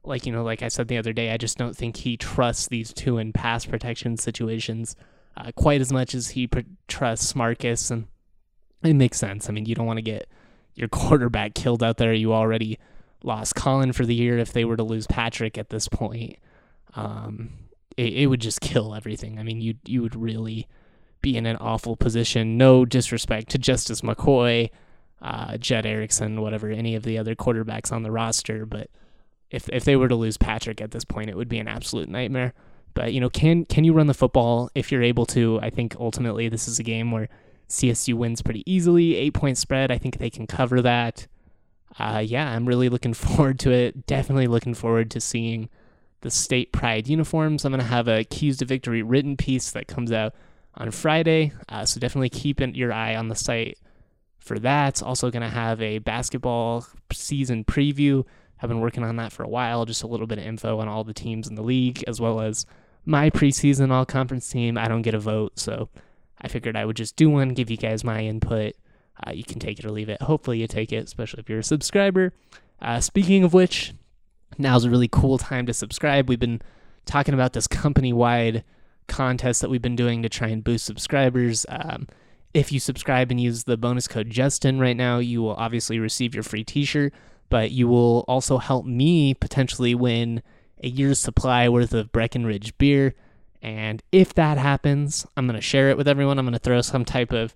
like, 0.05 0.27
you 0.27 0.33
know, 0.33 0.45
like 0.45 0.63
I 0.63 0.69
said 0.69 0.89
the 0.89 0.99
other 0.99 1.13
day, 1.13 1.31
I 1.31 1.37
just 1.37 1.57
don't 1.57 1.77
think 1.77 1.99
he 1.99 2.17
trusts 2.17 2.69
these 2.69 2.93
two 2.93 3.19
in 3.19 3.33
pass 3.33 3.65
protection 3.65 4.17
situations 4.17 4.95
uh, 5.37 5.51
quite 5.57 5.81
as 5.81 5.93
much 5.93 6.15
as 6.15 6.31
he 6.31 6.47
pr- 6.47 6.61
trusts 6.89 7.35
Marcus. 7.35 7.91
And 7.91 8.07
it 8.83 8.95
makes 8.95 9.19
sense. 9.19 9.49
I 9.49 9.53
mean, 9.53 9.67
you 9.67 9.75
don't 9.75 9.87
want 9.87 9.99
to 9.99 10.03
get 10.03 10.29
your 10.75 10.89
quarterback 10.89 11.55
killed 11.55 11.83
out 11.83 11.97
there. 11.97 12.13
You 12.13 12.33
already 12.33 12.79
lost 13.25 13.55
Collin 13.55 13.93
for 13.93 14.05
the 14.05 14.15
year. 14.15 14.39
If 14.39 14.53
they 14.53 14.65
were 14.65 14.77
to 14.77 14.83
lose 14.83 15.07
Patrick 15.07 15.57
at 15.57 15.71
this 15.71 15.89
point, 15.89 16.37
um, 16.95 17.51
it, 17.97 18.13
it 18.13 18.27
would 18.27 18.41
just 18.41 18.61
kill 18.61 18.95
everything. 18.95 19.39
I 19.39 19.43
mean, 19.43 19.61
you 19.61 19.75
you 19.87 20.03
would 20.03 20.17
really 20.17 20.67
be 21.23 21.37
in 21.37 21.47
an 21.47 21.57
awful 21.57 21.97
position. 21.97 22.59
No 22.59 22.85
disrespect 22.85 23.51
to 23.51 23.59
Justice 23.59 24.03
McCoy, 24.03 24.71
uh, 25.23 25.57
Jed 25.57 25.87
Erickson, 25.87 26.41
whatever, 26.41 26.69
any 26.69 26.95
of 26.95 27.05
the 27.05 27.17
other 27.17 27.35
quarterbacks 27.35 27.93
on 27.93 28.03
the 28.03 28.11
roster, 28.11 28.67
but 28.67 28.91
if 29.53 29.69
if 29.69 29.85
they 29.85 29.97
were 29.97 30.09
to 30.09 30.17
lose 30.17 30.37
Patrick 30.37 30.81
at 30.81 30.91
this 30.91 31.05
point, 31.05 31.31
it 31.31 31.37
would 31.37 31.49
be 31.49 31.59
an 31.59 31.69
absolute 31.69 32.09
nightmare. 32.09 32.55
But 32.95 33.13
you 33.13 33.21
know, 33.21 33.31
can 33.31 33.65
can 33.67 33.85
you 33.85 33.93
run 33.93 34.07
the 34.07 34.15
football 34.15 34.71
if 34.75 34.91
you're 34.91 35.03
able 35.03 35.27
to? 35.27 35.61
I 35.63 35.71
think 35.71 35.95
ultimately 36.01 36.49
this 36.49 36.67
is 36.67 36.79
a 36.79 36.83
game 36.83 37.13
where 37.13 37.29
CSU 37.69 38.15
wins 38.15 38.43
pretty 38.43 38.63
easily. 38.71 39.15
Eight 39.15 39.35
point 39.35 39.59
spread. 39.59 39.91
I 39.91 39.99
think 39.99 40.19
they 40.19 40.31
can 40.31 40.47
cover 40.47 40.83
that. 40.83 41.27
Uh, 41.99 42.23
yeah, 42.25 42.51
I'm 42.51 42.67
really 42.67 42.89
looking 42.89 43.15
forward 43.15 43.59
to 43.61 43.71
it. 43.71 44.07
Definitely 44.07 44.47
looking 44.47 44.75
forward 44.75 45.11
to 45.13 45.21
seeing 45.21 45.69
the 46.23 46.31
state 46.31 46.73
pride 46.73 47.07
uniforms. 47.07 47.65
I'm 47.65 47.73
gonna 47.73 47.85
have 47.85 48.09
a 48.09 48.25
keys 48.25 48.57
to 48.59 48.65
victory 48.65 49.03
written 49.03 49.37
piece 49.37 49.71
that 49.73 49.87
comes 49.87 50.11
out 50.11 50.35
on 50.75 50.91
Friday. 50.91 51.53
Uh, 51.69 51.85
so 51.85 52.01
definitely 52.01 52.31
keep 52.31 52.61
your 52.61 52.93
eye 52.93 53.17
on 53.17 53.29
the 53.29 53.35
site 53.35 53.79
for 54.39 54.59
that. 54.59 55.03
Also 55.03 55.31
going 55.31 55.43
to 55.43 55.49
have 55.49 55.81
a 55.81 55.99
basketball 55.99 56.87
season 57.13 57.65
preview. 57.65 58.25
I've 58.61 58.69
been 58.69 58.81
working 58.81 59.05
on 59.05 59.17
that 59.17 59.33
for 59.33 59.43
a 59.43 59.49
while. 59.49 59.85
Just 59.85 60.03
a 60.03 60.07
little 60.07 60.27
bit 60.27 60.39
of 60.39 60.45
info 60.45 60.79
on 60.79 60.89
all 60.89 61.05
the 61.05 61.15
teams 61.15 61.49
in 61.49 61.55
the 61.55 61.63
league, 61.63 62.05
as 62.07 62.21
well 62.21 62.41
as 62.41 62.65
my 63.05 63.31
preseason 63.31 63.91
all 63.91 64.07
conference 64.07 64.49
team. 64.49 64.79
I 64.79 64.89
don't 64.89 65.03
get 65.03 65.15
a 65.15 65.19
vote, 65.19 65.59
so 65.59 65.89
I 66.41 66.49
figured 66.49 66.77
I 66.77 66.85
would 66.85 66.97
just 66.97 67.17
do 67.17 67.29
one, 67.29 67.55
give 67.55 67.71
you 67.71 67.77
guys 67.77 68.05
my 68.05 68.21
input. 68.21 68.75
Uh, 69.25 69.33
you 69.33 69.45
can 69.45 69.59
take 69.59 69.79
it 69.79 69.85
or 69.85 69.91
leave 69.91 70.09
it. 70.09 70.23
Hopefully, 70.23 70.61
you 70.61 70.67
take 70.67 70.93
it, 70.93 71.05
especially 71.05 71.41
if 71.41 71.49
you're 71.49 71.59
a 71.59 71.65
subscriber. 71.65 72.33
Uh, 72.81 73.01
speaking 73.01 73.45
of 73.45 73.53
which, 73.53 73.95
now's 74.59 74.85
a 74.85 74.91
really 74.91 75.09
cool 75.09 75.39
time 75.39 75.67
to 75.67 75.75
subscribe. 75.75 76.29
We've 76.29 76.39
been 76.39 76.63
talking 77.05 77.35
about 77.35 77.53
this 77.53 77.67
company 77.67 78.13
wide 78.13 78.65
contest 79.13 79.61
that 79.61 79.71
we've 79.71 79.83
been 79.83 79.97
doing 79.97 80.23
to 80.23 80.29
try 80.29 80.49
and 80.49 80.65
boost 80.65 80.87
subscribers. 80.87 81.67
Um, 81.69 82.09
if 82.55 82.73
you 82.73 82.81
subscribe 82.81 83.31
and 83.31 83.41
use 83.41 83.65
the 83.65 83.77
bonus 83.77 84.09
code 84.09 84.31
Justin 84.31 84.81
right 84.81 84.97
now, 84.97 85.19
you 85.19 85.43
will 85.43 85.55
obviously 85.55 85.99
receive 85.99 86.35
your 86.35 86.43
free 86.43 86.65
T-shirt, 86.65 87.13
but 87.49 87.71
you 87.71 87.89
will 87.89 88.25
also 88.27 88.59
help 88.59 88.87
me 88.87 89.35
potentially 89.35 89.95
win 89.95 90.43
a 90.83 90.89
year's 90.89 91.19
supply 91.19 91.69
worth 91.69 91.93
of 91.95 92.11
Breckenridge 92.11 92.77
beer. 92.79 93.15
And 93.63 94.03
if 94.11 94.35
that 94.35 94.59
happens, 94.59 95.27
I'm 95.37 95.47
gonna 95.47 95.61
share 95.61 95.91
it 95.91 95.97
with 95.97 96.09
everyone. 96.09 96.39
I'm 96.39 96.47
gonna 96.47 96.59
throw 96.59 96.81
some 96.81 97.05
type 97.05 97.33
of 97.33 97.55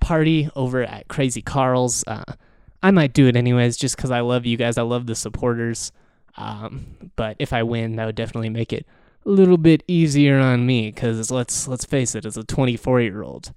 party 0.00 0.50
over 0.56 0.82
at 0.82 1.08
Crazy 1.08 1.42
Carl's. 1.42 2.02
Uh, 2.06 2.34
I 2.82 2.90
might 2.90 3.12
do 3.12 3.28
it 3.28 3.36
anyways, 3.36 3.76
just 3.76 3.96
because 3.96 4.10
I 4.10 4.20
love 4.20 4.46
you 4.46 4.56
guys. 4.56 4.76
I 4.76 4.82
love 4.82 5.06
the 5.06 5.14
supporters. 5.14 5.92
Um, 6.36 7.10
but 7.16 7.36
if 7.38 7.52
I 7.52 7.62
win, 7.62 7.96
that 7.96 8.06
would 8.06 8.16
definitely 8.16 8.50
make 8.50 8.72
it 8.72 8.86
a 9.26 9.30
little 9.30 9.56
bit 9.56 9.82
easier 9.88 10.38
on 10.38 10.66
me 10.66 10.90
because 10.90 11.30
let's 11.30 11.66
let's 11.66 11.84
face 11.84 12.14
it, 12.14 12.26
as 12.26 12.36
a 12.36 12.44
24 12.44 13.00
year 13.00 13.22
old, 13.22 13.52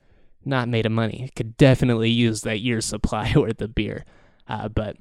not 0.45 0.67
made 0.67 0.85
of 0.85 0.91
money, 0.91 1.29
could 1.35 1.57
definitely 1.57 2.09
use 2.09 2.41
that 2.41 2.59
year's 2.59 2.85
supply 2.85 3.33
worth 3.35 3.61
of 3.61 3.75
beer. 3.75 4.05
Uh, 4.47 4.69
but 4.69 4.97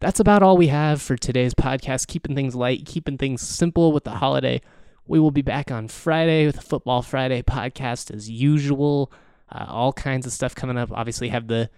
that's 0.00 0.20
about 0.20 0.42
all 0.42 0.56
we 0.56 0.68
have 0.68 1.00
for 1.00 1.16
today's 1.16 1.54
podcast. 1.54 2.06
Keeping 2.06 2.34
things 2.34 2.54
light, 2.54 2.86
keeping 2.86 3.18
things 3.18 3.42
simple 3.42 3.92
with 3.92 4.04
the 4.04 4.12
holiday. 4.12 4.60
We 5.06 5.18
will 5.18 5.30
be 5.30 5.42
back 5.42 5.70
on 5.70 5.88
Friday 5.88 6.46
with 6.46 6.58
a 6.58 6.62
Football 6.62 7.02
Friday 7.02 7.42
podcast 7.42 8.14
as 8.14 8.28
usual. 8.28 9.10
Uh, 9.50 9.64
all 9.68 9.92
kinds 9.92 10.26
of 10.26 10.32
stuff 10.32 10.54
coming 10.54 10.76
up. 10.76 10.90
Obviously, 10.92 11.28
have 11.28 11.48
the 11.48 11.70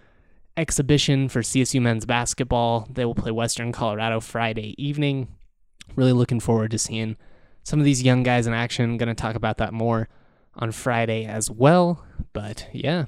exhibition 0.57 1.29
for 1.29 1.41
CSU 1.41 1.81
men's 1.81 2.05
basketball. 2.05 2.87
They 2.91 3.05
will 3.05 3.15
play 3.15 3.31
Western 3.31 3.71
Colorado 3.71 4.19
Friday 4.19 4.75
evening. 4.77 5.29
Really 5.95 6.11
looking 6.11 6.39
forward 6.39 6.71
to 6.71 6.77
seeing 6.77 7.15
some 7.63 7.79
of 7.79 7.85
these 7.85 8.03
young 8.03 8.23
guys 8.23 8.47
in 8.47 8.53
action. 8.53 8.97
Going 8.97 9.09
to 9.09 9.15
talk 9.15 9.35
about 9.35 9.57
that 9.57 9.73
more 9.73 10.09
on 10.55 10.71
Friday 10.71 11.25
as 11.25 11.49
well. 11.49 12.03
But 12.33 12.67
yeah, 12.73 13.05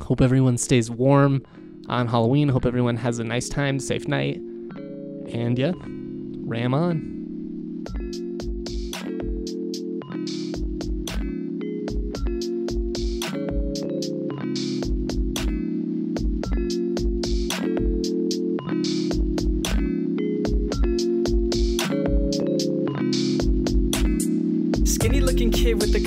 hope 0.00 0.20
everyone 0.20 0.58
stays 0.58 0.90
warm 0.90 1.42
on 1.88 2.08
Halloween. 2.08 2.48
Hope 2.48 2.66
everyone 2.66 2.96
has 2.96 3.18
a 3.18 3.24
nice 3.24 3.48
time, 3.48 3.78
safe 3.78 4.08
night. 4.08 4.36
And 4.36 5.58
yeah, 5.58 5.72
ram 6.46 6.74
on. 6.74 8.25